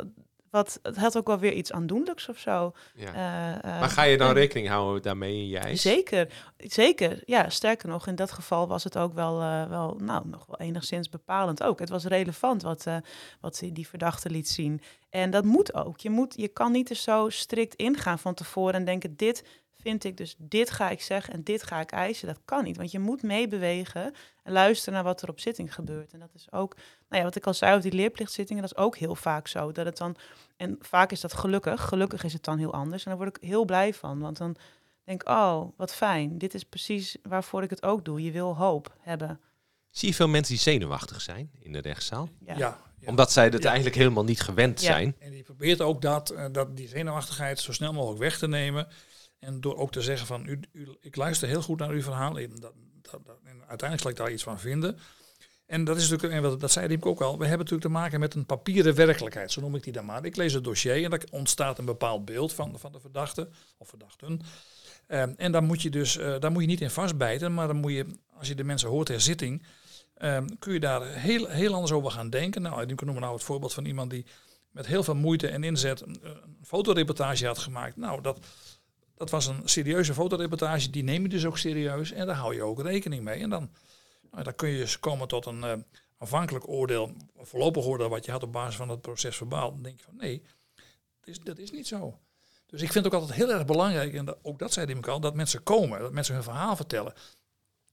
wat, 0.55 0.79
het 0.83 0.97
had 0.97 1.17
ook 1.17 1.27
wel 1.27 1.39
weer 1.39 1.53
iets 1.53 1.73
aandoenlijks 1.73 2.29
of 2.29 2.39
zo. 2.39 2.73
Ja. 2.95 3.13
Eh, 3.15 3.73
eh, 3.75 3.81
maar 3.81 3.89
ga 3.89 4.03
je 4.03 4.17
dan 4.17 4.29
en- 4.29 4.35
rekening 4.35 4.69
houden 4.69 5.03
daarmee 5.03 5.49
in 5.51 5.57
eis? 5.59 5.83
Zeker, 5.83 6.29
zeker. 6.57 7.23
Ja, 7.25 7.49
sterker 7.51 7.89
nog, 7.89 8.07
in 8.07 8.15
dat 8.15 8.33
geval 8.33 8.69
was 8.69 8.85
het 8.85 8.99
ook 8.99 9.15
wel, 9.15 9.41
eh, 9.41 9.67
wel 9.69 9.97
nou, 10.03 10.29
nog 10.29 10.47
wel 10.47 10.59
enigszins 10.67 11.09
bepalend 11.09 11.63
ook. 11.63 11.79
Het 11.79 11.89
was 11.89 12.05
relevant 12.05 12.63
wat, 12.63 12.87
eh, 12.87 12.97
wat 13.41 13.59
die- 13.59 13.73
die 13.73 13.89
verdachte 13.89 14.31
liet 14.31 14.49
zien. 14.49 14.81
En 15.11 15.31
dat 15.31 15.45
moet 15.45 15.75
ook. 15.75 15.99
Je, 16.01 16.11
moet, 16.11 16.35
je 16.37 16.49
kan 16.49 16.73
niet 16.73 16.91
er 16.91 16.97
zo 16.97 17.29
strikt 17.29 17.75
ingaan 17.75 18.19
van 18.19 18.35
tevoren 18.35 18.75
en 18.75 18.85
denken, 18.85 19.17
dit 19.17 19.45
vind 19.85 20.05
ik, 20.05 20.17
dus 20.17 20.35
dit 20.39 20.71
ga 20.71 20.91
ik 20.91 21.03
zeggen 21.03 21.35
en 21.35 21.43
dit 21.43 21.63
ga 21.63 21.81
ik 21.81 21.91
eisen. 21.93 22.27
Dat 22.27 22.41
kan 22.45 22.65
niet, 22.65 22.77
want 22.77 22.91
je 22.91 22.99
moet 22.99 23.23
meebewegen 23.23 24.15
en 24.43 24.53
luisteren 24.53 24.95
naar 24.95 25.03
wat 25.05 25.23
er 25.23 25.29
op 25.29 25.41
zitting 25.41 25.75
gebeurt. 25.75 26.13
En 26.13 26.19
dat 26.21 26.35
is 26.35 26.53
ook, 26.53 26.75
nou 26.75 26.87
ja, 27.09 27.23
wat 27.23 27.37
ik 27.37 27.47
al 27.47 27.55
zei 27.55 27.71
over 27.77 27.91
die 27.91 28.01
leerplichtzittingen, 28.01 28.63
dat 28.63 28.71
is 28.73 28.83
ook 28.83 28.97
heel 28.97 29.15
vaak 29.15 29.49
zo. 29.49 29.73
Dat 29.73 29.87
het 29.87 29.97
dan, 29.97 30.17
en 30.57 30.77
vaak 30.81 31.13
is 31.13 31.21
dat 31.21 31.35
gelukkig, 31.35 31.83
gelukkig 31.89 32.25
is 32.25 32.33
het 32.33 32.45
dan 32.45 32.59
heel 32.59 32.73
anders. 32.73 33.05
En 33.05 33.11
daar 33.11 33.21
word 33.21 33.37
ik 33.37 33.43
heel 33.49 33.65
blij 33.65 33.95
van, 33.95 34.21
want 34.21 34.37
dan 34.37 34.57
denk 35.05 35.23
ik, 35.23 35.29
oh, 35.29 35.69
wat 35.77 35.95
fijn. 35.95 36.39
Dit 36.39 36.55
is 36.55 36.65
precies 36.65 37.17
waarvoor 37.23 37.63
ik 37.63 37.71
het 37.71 37.83
ook 37.83 38.05
doe. 38.05 38.23
Je 38.23 38.31
wil 38.31 38.57
hoop 38.57 38.97
hebben. 39.01 39.41
Zie 39.91 40.09
je 40.09 40.15
veel 40.15 40.29
mensen 40.29 40.55
die 40.55 40.63
zenuwachtig 40.63 41.21
zijn 41.21 41.51
in 41.59 41.73
de 41.73 41.81
rechtszaal? 41.81 42.29
Ja. 42.47 42.57
Ja. 42.57 42.79
ja. 42.99 43.09
Omdat 43.09 43.33
zij 43.33 43.51
dat 43.51 43.61
Ja. 43.63 43.67
eigenlijk 43.67 43.97
helemaal 43.97 44.25
niet 44.25 44.41
gewend 44.41 44.81
Ja. 44.81 44.87
zijn. 44.87 45.17
En 45.19 45.31
die 45.31 45.43
probeert 45.43 45.81
ook 45.81 46.03
dat, 46.03 46.31
eh, 46.31 46.47
dat 46.53 46.77
die 46.77 46.89
zenuwachtigheid 46.89 47.59
zo 47.61 47.73
snel 47.73 47.93
mogelijk 47.93 48.21
weg 48.21 48.39
te 48.39 48.49
nemen. 48.49 48.89
En 49.45 49.61
door 49.61 49.77
ook 49.77 49.93
te 49.93 50.03
zeggen 50.03 50.27
van, 50.27 50.47
u, 50.47 50.61
u, 50.73 50.89
ik 51.01 51.17
luister 51.17 51.49
heel 51.49 51.63
goed 51.63 51.79
naar 51.79 51.91
uw 51.91 52.03
verhaal. 52.03 52.39
En, 52.39 52.51
dat, 52.61 52.73
dat, 53.03 53.21
dat- 53.27 53.39
uiteindelijk 53.69 54.01
zal 54.01 54.11
ik 54.11 54.17
daar 54.17 54.33
iets 54.33 54.43
van 54.43 54.61
vinden. 54.61 54.99
En 55.67 55.85
dat 55.85 55.97
is 55.97 56.11
natuurlijk, 56.11 56.45
en 56.45 56.59
dat 56.59 56.71
zei 56.73 56.87
Riemke 56.87 57.09
ook 57.09 57.21
al, 57.21 57.33
we 57.39 57.47
hebben 57.47 57.59
natuurlijk 57.59 57.83
te 57.83 57.89
maken 58.01 58.21
met 58.21 58.35
een 58.35 58.47
papieren 58.47 58.95
werkelijkheid, 58.95 59.53
zo 59.53 59.61
noem 59.61 59.75
ik 59.75 59.83
die 59.83 59.93
dan 59.93 60.05
maar. 60.05 60.25
Ik 60.25 60.37
lees 60.37 60.53
het 60.53 60.65
dossier 60.65 61.05
en 61.05 61.11
daar 61.11 61.23
ontstaat 61.31 61.79
een 61.79 61.85
bepaald 61.85 62.25
beeld 62.25 62.53
van, 62.53 62.79
van 62.79 62.93
de 62.93 63.01
verdachte 63.01 63.49
of 63.79 63.89
verdachten. 63.89 64.41
Ehm, 65.07 65.33
en 65.37 65.53
daar 65.53 65.63
moet 65.63 65.83
je 65.83 65.91
dus, 65.91 66.17
eh, 66.17 66.39
daar 66.41 66.53
moet 66.53 66.63
je 66.63 66.69
niet 66.69 66.81
in 66.81 66.91
vastbijten, 66.91 67.55
maar 67.55 67.67
dan 67.67 67.77
moet 67.77 67.93
je, 67.93 68.07
als 68.33 68.49
je 68.49 68.55
de 68.55 68.65
mensen 68.65 68.89
hoort 68.89 69.07
ter 69.07 69.21
zitting, 69.21 69.67
ehm, 70.15 70.47
kun 70.59 70.73
je 70.73 70.81
daar 70.81 71.03
heel, 71.07 71.47
heel 71.47 71.73
anders 71.75 71.93
over 71.93 72.11
gaan 72.11 72.31
denken. 72.31 72.63
Nou, 72.63 72.83
ik 72.83 73.05
noem 73.05 73.21
nou 73.21 73.35
het 73.35 73.43
voorbeeld 73.43 73.75
van 73.75 73.85
iemand 73.85 74.11
die 74.11 74.27
met 74.71 74.87
heel 74.87 75.03
veel 75.03 75.15
moeite 75.15 75.49
en 75.49 75.65
inzet 75.65 76.01
een, 76.01 76.19
een 76.23 76.59
fotoreportage 76.63 77.47
had 77.47 77.59
gemaakt. 77.59 77.97
Nou, 77.97 78.23
dat, 78.23 78.47
dat 79.31 79.45
was 79.45 79.47
een 79.47 79.69
serieuze 79.69 80.15
fotoreportage, 80.15 80.91
die 80.91 81.03
neem 81.03 81.23
je 81.23 81.29
dus 81.29 81.45
ook 81.45 81.59
serieus 81.59 82.13
en 82.13 82.27
daar 82.27 82.37
hou 82.37 82.55
je 82.55 82.63
ook 82.63 82.83
rekening 82.83 83.25
mee. 83.25 83.41
En 83.41 83.51
dan, 83.51 83.71
nou, 84.31 84.45
dan 84.45 84.55
kun 84.55 84.69
je 84.69 84.79
dus 84.79 85.01
komen 85.01 85.29
tot 85.29 85.47
een 85.47 85.85
aanvankelijk 86.19 86.69
oordeel, 86.69 87.13
een 87.37 87.47
voorlopig 87.47 87.85
oordeel 87.85 88.09
wat 88.09 88.25
je 88.25 88.31
had 88.31 88.43
op 88.43 88.53
basis 88.53 88.77
van 88.77 88.89
het 88.89 89.01
proces 89.01 89.37
verbaal. 89.37 89.71
Dan 89.71 89.83
denk 89.83 89.99
je 89.99 90.05
van 90.05 90.17
nee, 90.17 90.43
dat 91.21 91.29
is, 91.29 91.41
dat 91.41 91.59
is 91.59 91.71
niet 91.71 91.87
zo. 91.87 92.19
Dus 92.67 92.83
ik 92.83 92.93
vind 92.93 93.07
ook 93.07 93.13
altijd 93.13 93.33
heel 93.33 93.53
erg 93.53 93.65
belangrijk, 93.65 94.15
en 94.15 94.45
ook 94.45 94.59
dat 94.59 94.73
zei 94.73 94.87
ik 94.87 95.07
al, 95.07 95.21
dat 95.21 95.35
mensen 95.35 95.63
komen, 95.63 96.01
dat 96.01 96.13
mensen 96.13 96.35
hun 96.35 96.43
verhaal 96.43 96.77
vertellen. 96.77 97.13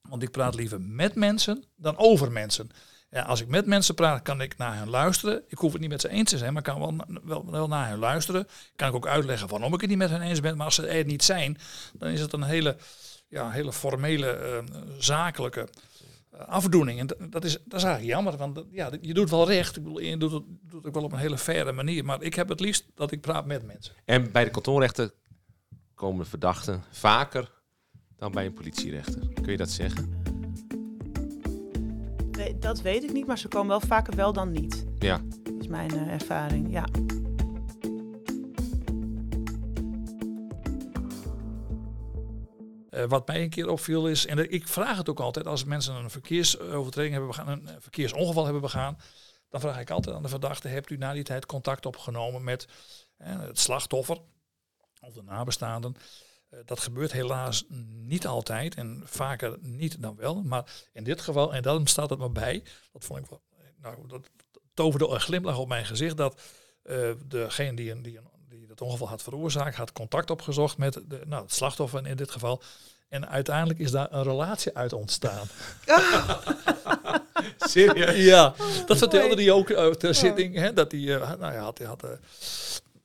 Want 0.01 0.23
ik 0.23 0.31
praat 0.31 0.55
liever 0.55 0.81
met 0.81 1.15
mensen 1.15 1.63
dan 1.75 1.97
over 1.97 2.31
mensen. 2.31 2.69
Ja, 3.12 3.21
als 3.21 3.41
ik 3.41 3.47
met 3.47 3.65
mensen 3.65 3.95
praat, 3.95 4.21
kan 4.21 4.41
ik 4.41 4.58
naar 4.58 4.76
hen 4.76 4.89
luisteren. 4.89 5.43
Ik 5.47 5.58
hoef 5.58 5.71
het 5.71 5.82
niet 5.82 5.89
met 5.89 6.02
ze 6.02 6.10
eens 6.10 6.30
te 6.30 6.38
zijn, 6.38 6.54
maar 6.54 6.62
kan 6.62 6.80
wel, 6.80 6.95
wel, 7.24 7.52
wel 7.52 7.67
naar 7.67 7.88
hen 7.88 8.00
luisteren. 8.00 8.47
Kan 8.76 8.88
ik 8.88 8.95
ook 8.95 9.08
uitleggen 9.08 9.47
waarom 9.47 9.74
ik 9.74 9.82
het 9.82 9.89
niet 9.89 10.00
met 10.00 10.10
hen 10.10 10.21
eens 10.21 10.39
ben. 10.39 10.58
Maar 10.58 10.65
als 10.65 10.76
ze 10.76 10.88
er 10.88 11.06
niet 11.06 11.24
zijn, 11.24 11.58
dan 11.93 12.10
is 12.10 12.21
het 12.21 12.34
een 12.34 12.43
hele, 12.43 12.78
ja, 13.28 13.50
hele 13.50 13.74
formele, 13.74 14.28
eh, 14.28 14.63
zakelijke 14.97 15.67
eh, 16.32 16.39
afdoening. 16.39 17.00
En 17.00 17.30
dat, 17.30 17.43
is, 17.43 17.52
dat 17.52 17.80
is 17.80 17.84
eigenlijk 17.84 18.13
jammer, 18.13 18.38
want 18.38 18.63
ja, 18.71 18.89
je 19.02 19.13
doet 19.13 19.30
wel 19.30 19.47
recht. 19.47 19.76
Ik 19.76 19.84
bedoel, 19.84 20.00
je 20.00 20.17
doet 20.17 20.32
het, 20.32 20.43
doet 20.62 20.74
het 20.74 20.88
ook 20.88 20.93
wel 20.93 21.04
op 21.04 21.12
een 21.12 21.19
hele 21.19 21.38
faire 21.38 21.71
manier. 21.71 22.06
Maar 22.06 22.21
ik 22.21 22.34
heb 22.34 22.50
het 22.50 22.60
liefst 22.60 22.86
dat 22.95 23.12
ik 23.12 23.21
praat 23.21 23.45
met 23.45 23.65
mensen. 23.65 23.93
En 24.06 24.32
bij 24.32 24.43
de 24.43 24.50
kantonrechter 24.50 25.12
komen 25.95 26.26
verdachten 26.26 26.84
vaker 26.91 27.52
dan 28.17 28.32
bij 28.32 28.45
een 28.45 28.54
politierechter. 28.54 29.19
Kun 29.41 29.52
je 29.52 29.58
dat 29.58 29.69
zeggen? 29.69 30.20
We- 32.43 32.58
Dat 32.60 32.82
weet 32.82 33.04
ik 33.04 33.12
niet, 33.13 33.27
maar 33.27 33.38
ze 33.38 33.47
komen 33.47 33.67
wel 33.67 33.80
vaker 33.80 34.15
wel 34.15 34.34
dan 34.34 34.51
niet. 34.51 34.86
Ja. 34.99 35.21
Dat 35.43 35.54
is 35.60 35.67
mijn 35.67 35.91
eh, 35.91 36.13
ervaring, 36.13 36.71
ja. 36.71 36.86
Eh, 42.89 43.04
wat 43.06 43.27
mij 43.27 43.41
een 43.43 43.49
keer 43.49 43.69
opviel 43.69 44.08
is, 44.08 44.25
en 44.25 44.51
ik 44.51 44.67
vraag 44.67 44.97
het 44.97 45.10
ook 45.10 45.19
altijd 45.19 45.47
als 45.47 45.63
mensen 45.63 45.95
een 45.95 46.10
verkeersovertreding 46.10 47.13
hebben 47.13 47.32
begaan, 47.32 47.47
een 47.47 47.67
eh, 47.67 47.75
verkeersongeval 47.80 48.43
hebben 48.43 48.62
begaan, 48.62 48.97
dan 49.49 49.62
vraag 49.62 49.80
ik 49.80 49.89
altijd 49.89 50.15
aan 50.15 50.21
de 50.21 50.27
verdachte, 50.30 50.67
hebt 50.67 50.89
u 50.89 50.97
na 50.97 51.13
die 51.13 51.23
tijd 51.23 51.45
contact 51.45 51.86
opgenomen 51.86 52.43
met 52.43 52.67
eh, 53.17 53.39
het 53.39 53.60
slachtoffer 53.60 54.17
of 55.01 55.13
de 55.13 55.23
nabestaanden? 55.23 55.95
Eh, 56.51 56.59
dat 56.65 56.79
gebeurt 56.79 57.11
helaas 57.11 57.65
niet 57.87 58.27
altijd 58.27 58.75
en 58.75 59.01
vaker 59.05 59.57
niet 59.61 60.01
dan 60.01 60.15
wel, 60.15 60.41
maar 60.41 60.71
in 60.93 61.03
dit 61.03 61.21
geval, 61.21 61.53
en 61.53 61.61
daarom 61.61 61.87
staat 61.87 62.09
het 62.09 62.19
me 62.19 62.29
bij, 62.29 62.63
dat 62.91 63.03
vond 63.03 63.19
ik 63.19 63.25
wel, 63.29 63.41
nou, 63.81 64.07
dat 64.07 64.21
toverde 64.73 65.07
een 65.07 65.19
glimlach 65.19 65.57
op 65.57 65.67
mijn 65.67 65.85
gezicht, 65.85 66.17
dat 66.17 66.41
eh, 66.83 67.11
degene 67.27 67.75
die, 67.75 67.91
een, 67.91 68.01
die, 68.01 68.17
een, 68.17 68.27
die 68.49 68.65
het 68.67 68.81
ongeval 68.81 69.07
had 69.07 69.23
veroorzaakt, 69.23 69.75
had 69.75 69.91
contact 69.91 70.29
opgezocht 70.29 70.77
met 70.77 70.93
de, 70.93 71.21
nou, 71.25 71.43
het 71.43 71.53
slachtoffer 71.53 72.07
in 72.07 72.15
dit 72.15 72.31
geval. 72.31 72.61
En 73.09 73.29
uiteindelijk 73.29 73.79
is 73.79 73.91
daar 73.91 74.07
een 74.11 74.23
relatie 74.23 74.75
uit 74.75 74.93
ontstaan. 74.93 75.47
Serieus? 77.57 78.15
Ja, 78.15 78.53
dat 78.85 78.97
vertelde 78.97 79.43
hij 79.43 79.51
ook 79.51 79.69
uh, 79.69 79.87
ter 79.87 80.15
zitting. 80.15 80.55
Hè, 80.55 80.73
dat 80.73 80.91
hij, 80.91 81.15
eh, 81.15 81.31
nou, 81.39 81.53
ja, 81.53 81.59
had, 81.59 81.77
hij 81.77 81.87
had, 81.87 82.03
eh, 82.03 82.09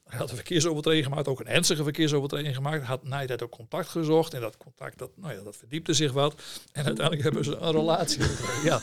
hij 0.09 0.19
had 0.19 0.31
een 0.31 0.37
verkeersovertreding 0.37 1.05
gemaakt, 1.05 1.29
ook 1.29 1.41
een 1.41 1.47
ernstige 1.47 1.83
verkeersovertreding 1.83 2.55
gemaakt. 2.55 2.85
Had 2.85 3.01
tijd 3.27 3.43
ook 3.43 3.51
contact 3.51 3.89
gezocht. 3.89 4.35
En 4.35 4.41
dat 4.41 4.57
contact, 4.57 4.99
dat, 4.99 5.11
nou 5.15 5.35
ja, 5.35 5.43
dat 5.43 5.57
verdiepte 5.57 5.93
zich 5.93 6.13
wat. 6.13 6.35
En 6.73 6.85
uiteindelijk 6.85 7.25
hebben 7.25 7.45
ze 7.45 7.57
een 7.57 7.73
relatie. 7.73 8.23
Ja, 8.65 8.81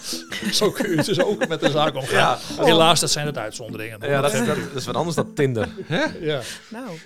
zo 0.51 0.71
kun 0.71 0.89
je 0.89 1.03
dus 1.03 1.21
ook 1.21 1.47
met 1.47 1.59
de 1.59 1.71
zaak 1.71 1.95
omgaan. 1.95 2.37
Helaas, 2.57 2.99
dat 2.99 3.11
zijn 3.11 3.25
het 3.25 3.37
uitzonderingen. 3.37 4.09
Ja, 4.09 4.21
dat 4.21 4.33
is, 4.33 4.45
dat, 4.45 4.55
dat 4.55 4.75
is 4.75 4.85
wat 4.85 4.95
anders 4.95 5.15
dan 5.15 5.33
Tinder. 5.33 5.69
Hè? 5.83 6.03
ja. 6.19 6.41
Nou, 6.69 6.97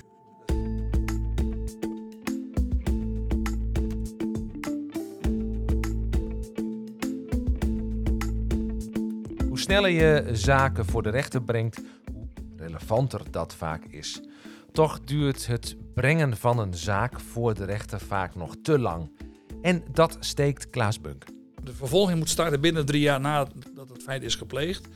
Hoe 9.48 9.60
sneller 9.60 9.90
je 9.90 10.30
zaken 10.32 10.86
voor 10.86 11.04
de 11.04 11.10
rechter 11.10 11.42
brengt, 11.42 11.82
relevanter 12.78 13.22
dat 13.32 13.56
vaak 13.56 13.86
is. 13.86 14.22
Toch 14.72 15.00
duurt 15.04 15.48
het 15.48 15.76
brengen 15.94 16.38
van 16.38 16.60
een 16.60 16.74
zaak 16.74 17.20
voor 17.20 17.54
de 17.54 17.66
rechter 17.66 18.00
vaak 18.00 18.36
nog 18.36 18.56
te 18.62 18.80
lang. 18.80 19.12
En 19.62 19.84
dat 19.92 20.18
steekt 20.20 20.70
Klaas 20.70 21.02
Bunk. 21.02 21.26
De 21.64 21.74
vervolging 21.74 22.18
moet 22.18 22.30
starten 22.30 22.62
binnen 22.62 22.86
drie 22.86 23.02
jaar 23.02 23.20
nadat 23.20 23.90
het 23.90 24.04
feit 24.04 24.24
is 24.24 24.36
gepleegd. 24.36 24.88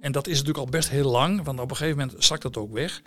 En 0.00 0.12
dat 0.12 0.26
is 0.26 0.32
natuurlijk 0.32 0.64
al 0.64 0.70
best 0.70 0.88
heel 0.88 1.10
lang, 1.10 1.44
want 1.44 1.60
op 1.60 1.70
een 1.70 1.76
gegeven 1.76 1.98
moment 1.98 2.24
zakt 2.24 2.42
dat 2.42 2.56
ook 2.56 2.72
weg. 2.72 3.02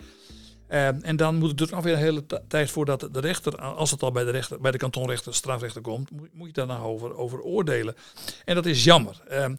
Eh, 0.66 1.06
en 1.06 1.16
dan 1.16 1.36
moet 1.36 1.48
het 1.48 1.58
dus 1.58 1.70
nog 1.70 1.84
weer 1.84 1.92
een 1.92 1.98
hele 1.98 2.24
tijd 2.48 2.70
voordat 2.70 3.08
de 3.12 3.20
rechter, 3.20 3.60
als 3.60 3.90
het 3.90 4.02
al 4.02 4.12
bij 4.12 4.24
de, 4.24 4.30
rechter, 4.30 4.60
bij 4.60 4.70
de 4.70 4.78
kantonrechter, 4.78 5.34
strafrechter 5.34 5.80
komt, 5.80 6.10
moet, 6.10 6.28
moet 6.32 6.46
je 6.46 6.52
daar 6.52 6.66
nou 6.66 6.82
over, 6.82 7.16
over 7.16 7.40
oordelen. 7.40 7.94
En 8.44 8.54
dat 8.54 8.66
is 8.66 8.84
jammer. 8.84 9.22
Eh, 9.28 9.50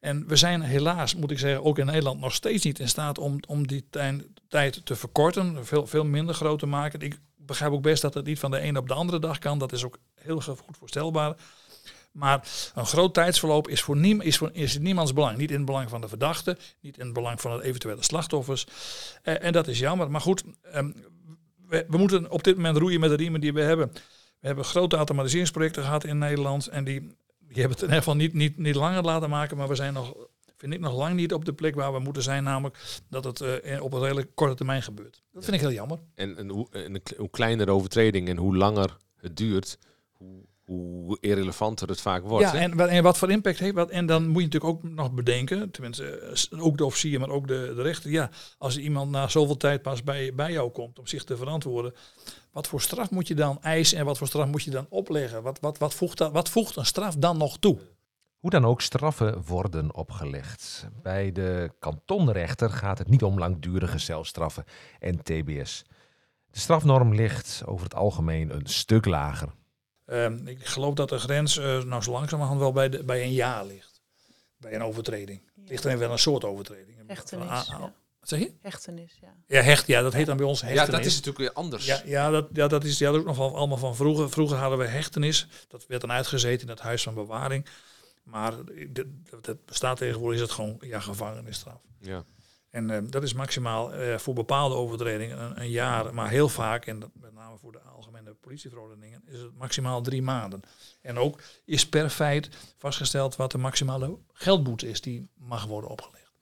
en 0.00 0.28
we 0.28 0.36
zijn 0.36 0.60
helaas, 0.60 1.14
moet 1.14 1.30
ik 1.30 1.38
zeggen, 1.38 1.64
ook 1.64 1.78
in 1.78 1.86
Nederland 1.86 2.20
nog 2.20 2.34
steeds 2.34 2.64
niet 2.64 2.78
in 2.78 2.88
staat 2.88 3.18
om, 3.18 3.40
om 3.48 3.66
die 3.66 3.88
tijd 4.48 4.80
te 4.86 4.96
verkorten, 4.96 5.66
veel, 5.66 5.86
veel 5.86 6.04
minder 6.04 6.34
groot 6.34 6.58
te 6.58 6.66
maken. 6.66 7.00
Ik 7.00 7.18
begrijp 7.36 7.72
ook 7.72 7.82
best 7.82 8.02
dat 8.02 8.14
het 8.14 8.24
niet 8.24 8.38
van 8.38 8.50
de 8.50 8.58
ene 8.58 8.78
op 8.78 8.88
de 8.88 8.94
andere 8.94 9.18
dag 9.18 9.38
kan. 9.38 9.58
Dat 9.58 9.72
is 9.72 9.84
ook 9.84 9.98
heel 10.14 10.40
goed 10.40 10.76
voorstelbaar. 10.76 11.36
Maar 12.12 12.48
een 12.74 12.86
groot 12.86 13.14
tijdsverloop 13.14 13.68
is 13.68 13.82
voor, 13.82 13.96
niem, 13.96 14.20
is 14.20 14.36
voor 14.36 14.50
is 14.52 14.76
in 14.76 14.82
niemands 14.82 15.12
belang. 15.12 15.36
Niet 15.36 15.50
in 15.50 15.56
het 15.56 15.64
belang 15.64 15.88
van 15.88 16.00
de 16.00 16.08
verdachte, 16.08 16.58
niet 16.80 16.98
in 16.98 17.04
het 17.04 17.14
belang 17.14 17.40
van 17.40 17.56
de 17.56 17.64
eventuele 17.64 18.02
slachtoffers. 18.02 18.66
Eh, 19.22 19.44
en 19.44 19.52
dat 19.52 19.68
is 19.68 19.78
jammer. 19.78 20.10
Maar 20.10 20.20
goed, 20.20 20.42
ehm, 20.62 20.90
we, 21.66 21.84
we 21.88 21.96
moeten 21.96 22.30
op 22.30 22.44
dit 22.44 22.56
moment 22.56 22.76
roeien 22.76 23.00
met 23.00 23.10
de 23.10 23.16
riemen 23.16 23.40
die 23.40 23.52
we 23.52 23.60
hebben. 23.60 23.92
We 24.40 24.46
hebben 24.46 24.64
grote 24.64 24.96
automatiseringsprojecten 24.96 25.82
gehad 25.82 26.04
in 26.04 26.18
Nederland. 26.18 26.66
En 26.66 26.84
die, 26.84 27.16
die 27.48 27.60
hebben 27.60 27.70
het 27.70 27.82
in 27.82 27.94
ieder 27.94 27.98
geval 27.98 28.16
niet, 28.16 28.32
niet, 28.32 28.58
niet 28.58 28.74
langer 28.74 29.02
laten 29.02 29.30
maken. 29.30 29.56
Maar 29.56 29.68
we 29.68 29.74
zijn 29.74 29.92
nog, 29.92 30.14
vind 30.56 30.72
ik, 30.72 30.80
nog 30.80 30.96
lang 30.96 31.14
niet 31.14 31.32
op 31.32 31.44
de 31.44 31.52
plek 31.52 31.74
waar 31.74 31.92
we 31.92 31.98
moeten 31.98 32.22
zijn. 32.22 32.44
Namelijk 32.44 32.78
dat 33.08 33.24
het 33.24 33.40
eh, 33.40 33.82
op 33.82 33.92
een 33.92 34.00
redelijk 34.00 34.30
korte 34.34 34.54
termijn 34.54 34.82
gebeurt. 34.82 35.22
Dat 35.32 35.44
vind 35.44 35.56
ik 35.56 35.62
heel 35.62 35.72
jammer. 35.72 35.98
En, 36.14 36.36
en 36.36 36.48
hoe, 36.48 36.70
en 36.70 37.02
hoe 37.16 37.30
kleiner 37.30 37.66
de 37.66 37.72
overtreding 37.72 38.28
en 38.28 38.36
hoe 38.36 38.56
langer 38.56 38.96
het 39.16 39.36
duurt, 39.36 39.78
hoe, 40.12 40.44
hoe 40.68 41.16
irrelevanter 41.20 41.88
het 41.88 42.00
vaak 42.00 42.22
wordt. 42.24 42.44
Ja, 42.44 42.52
hè? 42.52 42.58
en, 42.58 42.76
wat- 42.76 42.88
en 42.88 43.02
wat 43.02 43.18
voor 43.18 43.30
impact 43.30 43.58
heeft 43.58 43.74
wat? 43.74 43.90
En 43.90 44.06
dan 44.06 44.26
moet 44.28 44.42
je 44.42 44.48
natuurlijk 44.48 44.72
ook 44.72 44.82
nog 44.82 45.12
bedenken, 45.12 45.70
tenminste 45.70 46.34
ook 46.58 46.76
de 46.78 46.84
officier, 46.84 47.20
maar 47.20 47.28
ook 47.28 47.48
de, 47.48 47.72
de 47.76 47.82
rechter. 47.82 48.10
Ja, 48.10 48.30
als 48.58 48.78
iemand 48.78 49.10
na 49.10 49.28
zoveel 49.28 49.56
tijd 49.56 49.82
pas 49.82 50.02
bij, 50.02 50.34
bij 50.34 50.52
jou 50.52 50.70
komt 50.70 50.98
om 50.98 51.06
zich 51.06 51.24
te 51.24 51.36
verantwoorden, 51.36 51.94
wat 52.52 52.66
voor 52.68 52.80
straf 52.80 53.10
moet 53.10 53.28
je 53.28 53.34
dan 53.34 53.62
eisen 53.62 53.98
en 53.98 54.04
wat 54.04 54.18
voor 54.18 54.26
straf 54.26 54.46
moet 54.46 54.62
je 54.62 54.70
dan 54.70 54.86
opleggen? 54.88 55.42
Wat, 55.42 55.60
wat, 55.60 55.78
wat, 55.78 55.94
voegt, 55.94 56.18
dat, 56.18 56.32
wat 56.32 56.48
voegt 56.48 56.76
een 56.76 56.86
straf 56.86 57.16
dan 57.16 57.36
nog 57.36 57.58
toe? 57.58 57.78
Hoe 58.38 58.50
dan 58.50 58.64
ook, 58.64 58.80
straffen 58.80 59.42
worden 59.46 59.94
opgelegd. 59.94 60.88
Bij 61.02 61.32
de 61.32 61.70
kantonrechter 61.78 62.70
gaat 62.70 62.98
het 62.98 63.08
niet 63.08 63.22
om 63.22 63.38
langdurige 63.38 63.98
celstraffen 63.98 64.64
en 64.98 65.22
TBS. 65.22 65.84
De 66.50 66.58
strafnorm 66.58 67.14
ligt 67.14 67.62
over 67.66 67.84
het 67.84 67.94
algemeen 67.94 68.54
een 68.54 68.66
stuk 68.66 69.04
lager. 69.06 69.48
Ehm, 70.08 70.46
ik 70.46 70.66
geloof 70.66 70.94
dat 70.94 71.08
de 71.08 71.18
grens 71.18 71.58
eh, 71.58 71.82
nou 71.82 72.02
zo 72.02 72.10
langzamerhand 72.10 72.60
wel 72.60 72.72
bij, 72.72 72.88
de, 72.88 73.04
bij 73.04 73.22
een 73.22 73.32
jaar 73.32 73.66
ligt. 73.66 74.00
Bij 74.56 74.74
een 74.74 74.82
overtreding. 74.82 75.40
Ligt 75.64 75.84
er 75.84 75.98
wel 75.98 76.10
een 76.10 76.18
soort 76.18 76.44
overtreding. 76.44 76.96
Hechtenis. 77.06 77.48
Ah, 77.48 77.58
ah, 77.58 77.66
ja. 77.68 77.94
Wat 78.20 78.28
zeg 78.28 78.38
je? 78.38 78.52
Hechtenis, 78.60 79.18
ja. 79.20 79.34
Ja, 79.46 79.62
hecht, 79.62 79.86
ja, 79.86 80.02
dat 80.02 80.12
heet 80.12 80.26
dan 80.26 80.36
bij 80.36 80.46
ons 80.46 80.60
ja, 80.60 80.66
hechtenis. 80.66 80.96
dat 80.96 81.04
is 81.04 81.14
natuurlijk 81.14 81.38
weer 81.38 81.52
anders. 81.52 81.86
Ja, 81.86 82.02
ja, 82.04 82.30
dat, 82.30 82.48
ja, 82.52 82.68
dat 82.68 82.84
is 82.84 82.98
ja, 82.98 83.10
dat 83.10 83.20
ook 83.20 83.26
nog 83.26 83.36
wel 83.36 83.56
allemaal 83.56 83.78
van 83.78 83.96
vroeger. 83.96 84.30
Vroeger 84.30 84.56
hadden 84.56 84.78
we 84.78 84.86
hechtenis. 84.86 85.46
Dat 85.68 85.86
werd 85.86 86.00
dan 86.00 86.12
uitgezeten 86.12 86.62
in 86.62 86.72
het 86.72 86.80
huis 86.80 87.02
van 87.02 87.14
bewaring. 87.14 87.66
Maar 88.22 88.54
dat, 88.88 89.06
dat 89.40 89.64
bestaat 89.64 89.96
tegenwoordig 89.96 90.36
is 90.36 90.42
het 90.42 90.54
gewoon 90.54 90.76
ja, 90.80 91.00
gevangenisstraf. 91.00 91.80
Ja. 92.00 92.24
En 92.70 92.90
eh, 92.90 92.98
dat 93.10 93.22
is 93.22 93.32
maximaal 93.32 93.92
eh, 93.92 94.18
voor 94.18 94.34
bepaalde 94.34 94.74
overtredingen 94.74 95.40
een, 95.40 95.60
een 95.60 95.70
jaar. 95.70 96.14
Maar 96.14 96.28
heel 96.28 96.48
vaak, 96.48 96.86
en 96.86 96.98
dat 97.00 97.10
met 97.20 97.32
name 97.34 97.56
voor 97.58 97.72
de 97.72 97.80
algemene 97.80 98.34
politieverordeningen, 98.34 99.22
is 99.26 99.40
het 99.40 99.56
maximaal 99.56 100.02
drie 100.02 100.22
maanden. 100.22 100.60
En 101.02 101.18
ook 101.18 101.40
is 101.64 101.88
per 101.88 102.10
feit 102.10 102.48
vastgesteld 102.78 103.36
wat 103.36 103.50
de 103.50 103.58
maximale 103.58 104.16
geldboete 104.32 104.88
is 104.88 105.00
die 105.00 105.28
mag 105.34 105.64
worden 105.66 105.90
opgelegd. 105.90 106.32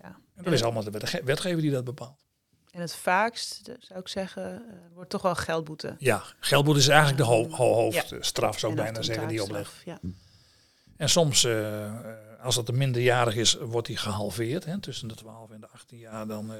Ja. 0.00 0.16
En 0.34 0.44
dat 0.44 0.52
is 0.52 0.62
allemaal 0.62 0.84
de 0.84 0.90
wetge- 0.90 1.24
wetgever 1.24 1.60
die 1.62 1.70
dat 1.70 1.84
bepaalt. 1.84 2.22
En 2.70 2.80
het 2.80 2.94
vaakst, 2.94 3.68
eh, 3.68 3.74
zou 3.78 4.00
ik 4.00 4.08
zeggen, 4.08 4.52
eh, 4.68 4.74
wordt 4.94 5.10
toch 5.10 5.22
wel 5.22 5.34
geldboete. 5.34 5.94
Ja, 5.98 6.22
geldboete 6.40 6.80
is 6.80 6.88
eigenlijk 6.88 7.18
de 7.18 7.24
ho 7.24 7.48
ho- 7.50 7.74
hoofdstraf, 7.74 8.58
zou 8.58 8.72
ik 8.72 8.78
bijna 8.78 9.02
zeggen, 9.02 9.28
die 9.28 9.42
oplegt. 9.42 9.72
Ja. 9.84 9.98
En 10.96 11.08
soms, 11.08 11.46
als 12.44 12.54
dat 12.54 12.68
een 12.68 12.76
minderjarig 12.76 13.36
is, 13.36 13.54
wordt 13.54 13.86
die 13.86 13.96
gehalveerd. 13.96 14.64
Hè, 14.64 14.80
tussen 14.80 15.08
de 15.08 15.14
12 15.14 15.50
en 15.50 15.60
de 15.60 15.68
18 15.68 15.98
jaar, 15.98 16.26
dan 16.26 16.52
eh, 16.52 16.58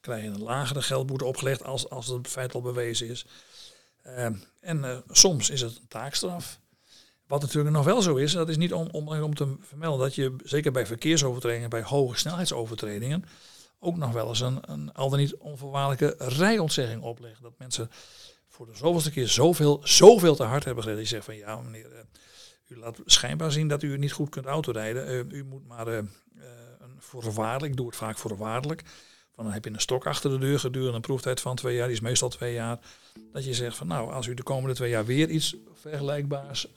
krijg 0.00 0.22
je 0.22 0.28
een 0.28 0.42
lagere 0.42 0.82
geldboete 0.82 1.24
opgelegd 1.24 1.64
als, 1.64 1.90
als 1.90 2.06
het 2.06 2.28
feit 2.28 2.54
al 2.54 2.60
bewezen 2.60 3.08
is. 3.08 3.26
Eh, 4.02 4.24
en 4.60 4.84
eh, 4.84 4.96
soms 5.10 5.50
is 5.50 5.60
het 5.60 5.76
een 5.76 5.88
taakstraf. 5.88 6.60
Wat 7.26 7.40
natuurlijk 7.40 7.74
nog 7.74 7.84
wel 7.84 8.02
zo 8.02 8.14
is, 8.14 8.32
en 8.32 8.38
dat 8.38 8.48
is 8.48 8.56
niet 8.56 8.72
om, 8.72 8.88
om 8.90 9.34
te 9.34 9.56
vermelden, 9.60 10.06
dat 10.06 10.14
je 10.14 10.36
zeker 10.44 10.72
bij 10.72 10.86
verkeersovertredingen, 10.86 11.70
bij 11.70 11.82
hoge 11.82 12.18
snelheidsovertredingen, 12.18 13.24
ook 13.78 13.96
nog 13.96 14.12
wel 14.12 14.28
eens 14.28 14.40
een, 14.40 14.58
een 14.60 14.92
al 14.92 15.10
dan 15.10 15.18
niet 15.18 15.36
onvoorwaardelijke 15.36 16.24
rijontzegging 16.24 17.02
oplegt. 17.02 17.42
Dat 17.42 17.58
mensen 17.58 17.90
voor 18.48 18.66
de 18.66 18.76
zoveelste 18.76 19.10
keer 19.10 19.28
zoveel, 19.28 19.80
zoveel 19.84 20.34
te 20.36 20.42
hard 20.42 20.64
hebben 20.64 20.82
gereden. 20.82 21.02
Die 21.02 21.10
zeggen 21.12 21.32
van 21.32 21.42
ja 21.42 21.60
meneer, 21.60 21.92
eh, 21.92 22.04
u 22.68 22.76
laat 22.76 23.00
schijnbaar 23.04 23.52
zien 23.52 23.68
dat 23.68 23.82
u 23.82 23.98
niet 23.98 24.12
goed 24.12 24.28
kunt 24.28 24.46
autorijden. 24.46 25.06
Eh, 25.06 25.38
u 25.38 25.44
moet 25.44 25.66
maar 25.66 25.86
eh, 25.86 25.98
eh, 25.98 26.04
voorwaardelijk, 26.98 27.72
ik 27.72 27.76
doe 27.76 27.86
het 27.86 27.96
vaak 27.96 28.18
voorwaardelijk. 28.18 28.82
Van 29.34 29.44
dan 29.44 29.52
heb 29.52 29.64
je 29.64 29.70
een 29.70 29.80
stok 29.80 30.06
achter 30.06 30.30
de 30.30 30.38
deur 30.38 30.58
gedurende 30.58 30.94
een 30.94 31.00
proeftijd 31.00 31.40
van 31.40 31.56
twee 31.56 31.76
jaar, 31.76 31.86
die 31.86 31.96
is 31.96 32.02
meestal 32.02 32.28
twee 32.28 32.52
jaar. 32.52 32.78
Dat 33.32 33.44
je 33.44 33.54
zegt 33.54 33.76
van 33.76 33.86
nou, 33.86 34.12
als 34.12 34.26
u 34.26 34.34
de 34.34 34.42
komende 34.42 34.74
twee 34.74 34.90
jaar 34.90 35.04
weer 35.04 35.28
iets 35.28 35.56
vergelijkbaars 35.72 36.68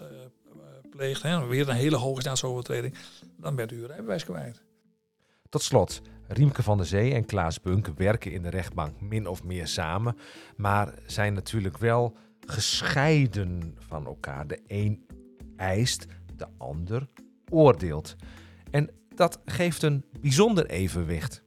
pleegt, 0.89 1.21
hè, 1.21 1.47
weer 1.47 1.69
een 1.69 1.75
hele 1.75 1.95
hoge 1.95 2.21
staatsovertreding, 2.21 2.95
dan 3.35 3.55
bent 3.55 3.71
u 3.71 3.79
uw 3.79 3.87
rijbewijs 3.87 4.23
kwijt. 4.23 4.61
Tot 5.49 5.61
slot, 5.61 6.01
Riemke 6.27 6.63
van 6.63 6.77
der 6.77 6.85
Zee 6.85 7.13
en 7.13 7.25
Klaas 7.25 7.61
Bunk 7.61 7.87
werken 7.87 8.31
in 8.31 8.41
de 8.41 8.49
rechtbank 8.49 9.01
min 9.01 9.27
of 9.27 9.43
meer 9.43 9.67
samen, 9.67 10.17
maar 10.55 10.93
zijn 11.05 11.33
natuurlijk 11.33 11.77
wel 11.77 12.17
gescheiden 12.45 13.75
van 13.79 14.05
elkaar. 14.05 14.47
De 14.47 14.59
een 14.67 15.06
eist, 15.57 16.05
de 16.35 16.47
ander 16.57 17.07
oordeelt. 17.49 18.15
En 18.71 18.89
dat 19.15 19.39
geeft 19.45 19.83
een 19.83 20.05
bijzonder 20.21 20.65
evenwicht. 20.65 21.43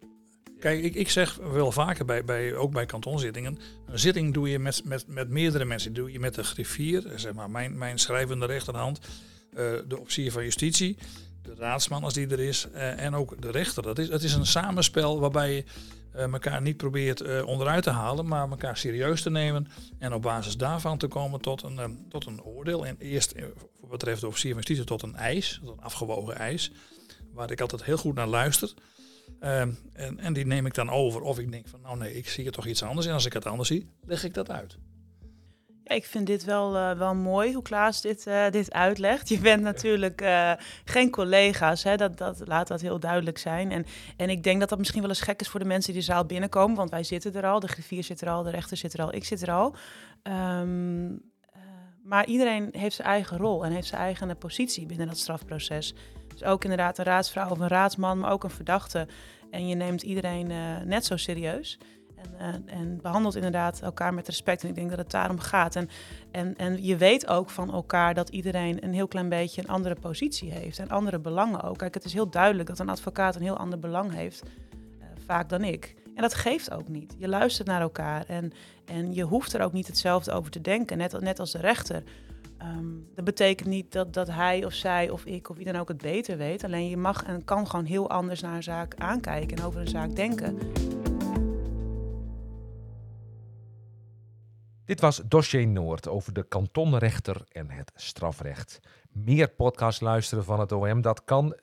Kijk, 0.58 0.82
ik, 0.82 0.94
ik 0.94 1.10
zeg 1.10 1.36
wel 1.36 1.72
vaker, 1.72 2.04
bij, 2.04 2.24
bij, 2.24 2.54
ook 2.54 2.72
bij 2.72 2.86
kantonzittingen, 2.86 3.58
een 3.86 3.98
zitting 3.98 4.34
doe 4.34 4.48
je 4.48 4.58
met, 4.58 4.84
met, 4.84 5.06
met 5.06 5.28
meerdere 5.28 5.64
mensen. 5.64 5.92
Doe 5.92 6.12
je 6.12 6.20
met 6.20 6.34
de 6.34 6.44
griffier, 6.44 7.12
zeg 7.14 7.32
maar, 7.34 7.50
mijn, 7.50 7.78
mijn 7.78 7.98
schrijvende 7.98 8.46
rechterhand, 8.46 8.98
eh, 9.52 9.72
de 9.88 9.98
officier 9.98 10.32
van 10.32 10.42
justitie, 10.42 10.96
de 11.42 11.54
raadsman 11.54 12.04
als 12.04 12.14
die 12.14 12.28
er 12.28 12.40
is, 12.40 12.70
eh, 12.70 13.04
en 13.04 13.14
ook 13.14 13.42
de 13.42 13.50
rechter. 13.50 13.82
Dat 13.82 13.98
is, 13.98 14.08
het 14.08 14.22
is 14.22 14.34
een 14.34 14.46
samenspel 14.46 15.20
waarbij 15.20 15.54
je 15.54 15.64
eh, 16.12 16.32
elkaar 16.32 16.62
niet 16.62 16.76
probeert 16.76 17.20
eh, 17.20 17.46
onderuit 17.46 17.82
te 17.82 17.90
halen, 17.90 18.26
maar 18.26 18.50
elkaar 18.50 18.76
serieus 18.76 19.22
te 19.22 19.30
nemen 19.30 19.68
en 19.98 20.12
op 20.12 20.22
basis 20.22 20.56
daarvan 20.56 20.98
te 20.98 21.06
komen 21.06 21.40
tot 21.40 21.62
een, 21.62 22.06
tot 22.08 22.26
een 22.26 22.42
oordeel. 22.42 22.86
En 22.86 22.96
eerst, 22.98 23.34
wat 23.80 23.90
betreft 23.90 24.20
de 24.20 24.26
officier 24.26 24.50
van 24.50 24.58
justitie, 24.58 24.84
tot 24.84 25.02
een 25.02 25.16
eis, 25.16 25.60
tot 25.64 25.76
een 25.76 25.84
afgewogen 25.84 26.36
eis, 26.36 26.72
waar 27.32 27.50
ik 27.50 27.60
altijd 27.60 27.84
heel 27.84 27.96
goed 27.96 28.14
naar 28.14 28.26
luister. 28.26 28.74
Ehm, 29.40 29.72
en, 29.92 30.18
en 30.18 30.32
die 30.32 30.46
neem 30.46 30.66
ik 30.66 30.74
dan 30.74 30.90
over. 30.90 31.20
Of 31.20 31.38
ik 31.38 31.50
denk 31.50 31.68
van, 31.68 31.80
nou 31.80 31.98
nee, 31.98 32.14
ik 32.14 32.28
zie 32.28 32.46
er 32.46 32.52
toch 32.52 32.66
iets 32.66 32.82
anders. 32.82 33.06
En 33.06 33.12
als 33.12 33.26
ik 33.26 33.32
het 33.32 33.46
anders 33.46 33.68
zie, 33.68 33.90
leg 34.06 34.24
ik 34.24 34.34
dat 34.34 34.50
uit. 34.50 34.76
Ik 35.94 36.04
vind 36.04 36.26
dit 36.26 36.44
wel, 36.44 36.76
eh, 36.76 36.98
wel 36.98 37.14
mooi 37.14 37.52
hoe 37.54 37.62
Klaas 37.62 38.00
dit, 38.00 38.26
eh, 38.26 38.50
dit 38.50 38.72
uitlegt. 38.72 39.28
Je 39.28 39.38
bent 39.38 39.62
natuurlijk 39.62 40.20
eh, 40.20 40.52
geen 40.84 41.10
collega's, 41.10 41.82
hè? 41.82 41.96
Dat, 41.96 42.18
dat, 42.18 42.42
laat 42.44 42.68
dat 42.68 42.80
heel 42.80 43.00
duidelijk 43.00 43.38
zijn. 43.38 43.70
En, 43.70 43.86
en 44.16 44.30
ik 44.30 44.42
denk 44.42 44.60
dat 44.60 44.68
dat 44.68 44.78
misschien 44.78 45.00
wel 45.00 45.10
eens 45.10 45.20
gek 45.20 45.40
is 45.40 45.48
voor 45.48 45.60
de 45.60 45.66
mensen 45.66 45.92
die 45.92 46.00
de 46.00 46.06
zaal 46.06 46.24
binnenkomen. 46.24 46.76
Want 46.76 46.90
wij 46.90 47.02
zitten 47.02 47.34
er 47.34 47.46
al, 47.46 47.60
de 47.60 47.68
griffier 47.68 48.04
zit 48.04 48.20
er 48.20 48.28
al, 48.28 48.42
de 48.42 48.50
rechter 48.50 48.76
zit 48.76 48.92
er 48.92 49.02
al, 49.02 49.14
ik 49.14 49.24
zit 49.24 49.42
er 49.42 49.50
al. 49.50 49.74
Ehm, 50.22 51.12
eh, 51.52 51.60
maar 52.02 52.26
iedereen 52.26 52.68
heeft 52.72 52.96
zijn 52.96 53.08
eigen 53.08 53.36
rol 53.36 53.64
en 53.64 53.72
heeft 53.72 53.88
zijn 53.88 54.00
eigen 54.00 54.38
positie 54.38 54.86
binnen 54.86 55.06
dat 55.06 55.18
strafproces. 55.18 55.94
Dus 56.28 56.44
ook 56.44 56.62
inderdaad 56.62 56.98
een 56.98 57.04
raadsvrouw 57.04 57.50
of 57.50 57.58
een 57.58 57.68
raadsman, 57.68 58.18
maar 58.18 58.32
ook 58.32 58.44
een 58.44 58.50
verdachte. 58.50 59.06
En 59.50 59.68
je 59.68 59.74
neemt 59.74 60.02
iedereen 60.02 60.46
net 60.86 61.04
zo 61.04 61.16
serieus. 61.16 61.78
En, 62.22 62.64
eh, 62.68 62.78
en 62.78 62.98
behandelt 63.02 63.34
inderdaad 63.34 63.80
elkaar 63.82 64.14
met 64.14 64.26
respect. 64.26 64.62
En 64.62 64.68
ik 64.68 64.74
denk 64.74 64.88
dat 64.90 64.98
het 64.98 65.10
daarom 65.10 65.38
gaat. 65.38 65.76
En, 65.76 65.88
en, 66.30 66.56
en 66.56 66.84
je 66.84 66.96
weet 66.96 67.26
ook 67.26 67.50
van 67.50 67.72
elkaar 67.72 68.14
dat 68.14 68.28
iedereen 68.28 68.84
een 68.84 68.94
heel 68.94 69.08
klein 69.08 69.28
beetje 69.28 69.62
een 69.62 69.68
andere 69.68 69.94
positie 69.94 70.50
heeft. 70.52 70.78
En 70.78 70.88
andere 70.88 71.18
belangen 71.18 71.62
ook. 71.62 71.78
Kijk, 71.78 71.94
het 71.94 72.04
is 72.04 72.12
heel 72.12 72.30
duidelijk 72.30 72.68
dat 72.68 72.78
een 72.78 72.88
advocaat 72.88 73.36
een 73.36 73.42
heel 73.42 73.56
ander 73.56 73.78
belang 73.78 74.14
heeft. 74.14 74.42
eh, 74.42 75.06
vaak 75.26 75.48
dan 75.48 75.64
ik. 75.64 75.94
En 76.14 76.22
dat 76.22 76.34
geeft 76.34 76.72
ook 76.72 76.88
niet. 76.88 77.14
Je 77.18 77.28
luistert 77.28 77.68
naar 77.68 77.80
elkaar. 77.80 78.24
En, 78.26 78.52
en 78.84 79.14
je 79.14 79.22
hoeft 79.22 79.52
er 79.52 79.62
ook 79.62 79.72
niet 79.72 79.86
hetzelfde 79.86 80.32
over 80.32 80.50
te 80.50 80.60
denken. 80.60 80.98
Net, 80.98 81.20
net 81.20 81.38
als 81.38 81.52
de 81.52 81.58
rechter. 81.58 82.02
Ehm, 82.58 82.86
dat 83.14 83.24
betekent 83.24 83.68
niet 83.68 83.92
dat, 83.92 84.14
dat 84.14 84.28
hij 84.30 84.64
of 84.64 84.72
zij 84.72 85.10
of 85.10 85.24
ik 85.24 85.50
of 85.50 85.56
wie 85.56 85.64
dan 85.64 85.76
ook 85.76 85.88
het 85.88 86.02
beter 86.02 86.36
weet. 86.36 86.64
Alleen 86.64 86.88
je 86.88 86.96
mag 86.96 87.22
en 87.22 87.44
kan 87.44 87.68
gewoon 87.68 87.84
heel 87.84 88.10
anders 88.10 88.40
naar 88.40 88.54
een 88.54 88.62
zaak 88.62 88.94
aankijken 88.98 89.56
en 89.56 89.64
over 89.64 89.80
een 89.80 89.88
zaak 89.88 90.16
denken. 90.16 90.58
Dit 94.90 95.00
was 95.00 95.20
Dossier 95.24 95.66
Noord 95.66 96.08
over 96.08 96.32
de 96.32 96.42
kantonrechter 96.42 97.44
en 97.48 97.70
het 97.70 97.92
strafrecht. 97.94 98.80
Meer 99.10 99.48
podcast 99.48 100.00
luisteren 100.00 100.44
van 100.44 100.60
het 100.60 100.72
OM, 100.72 101.00
dat 101.00 101.24
kan. 101.24 101.58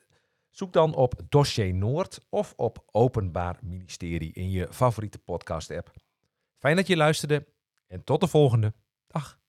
Zoek 0.49 0.73
dan 0.73 0.95
op 0.95 1.13
Dossier 1.29 1.73
Noord 1.73 2.19
of 2.29 2.53
op 2.55 2.83
Openbaar 2.91 3.57
Ministerie 3.61 4.33
in 4.33 4.49
je 4.49 4.67
favoriete 4.71 5.19
podcast 5.19 5.71
app. 5.71 5.91
Fijn 6.57 6.75
dat 6.75 6.87
je 6.87 6.95
luisterde 6.95 7.47
en 7.87 8.03
tot 8.03 8.19
de 8.19 8.27
volgende. 8.27 8.73
Dag. 9.07 9.39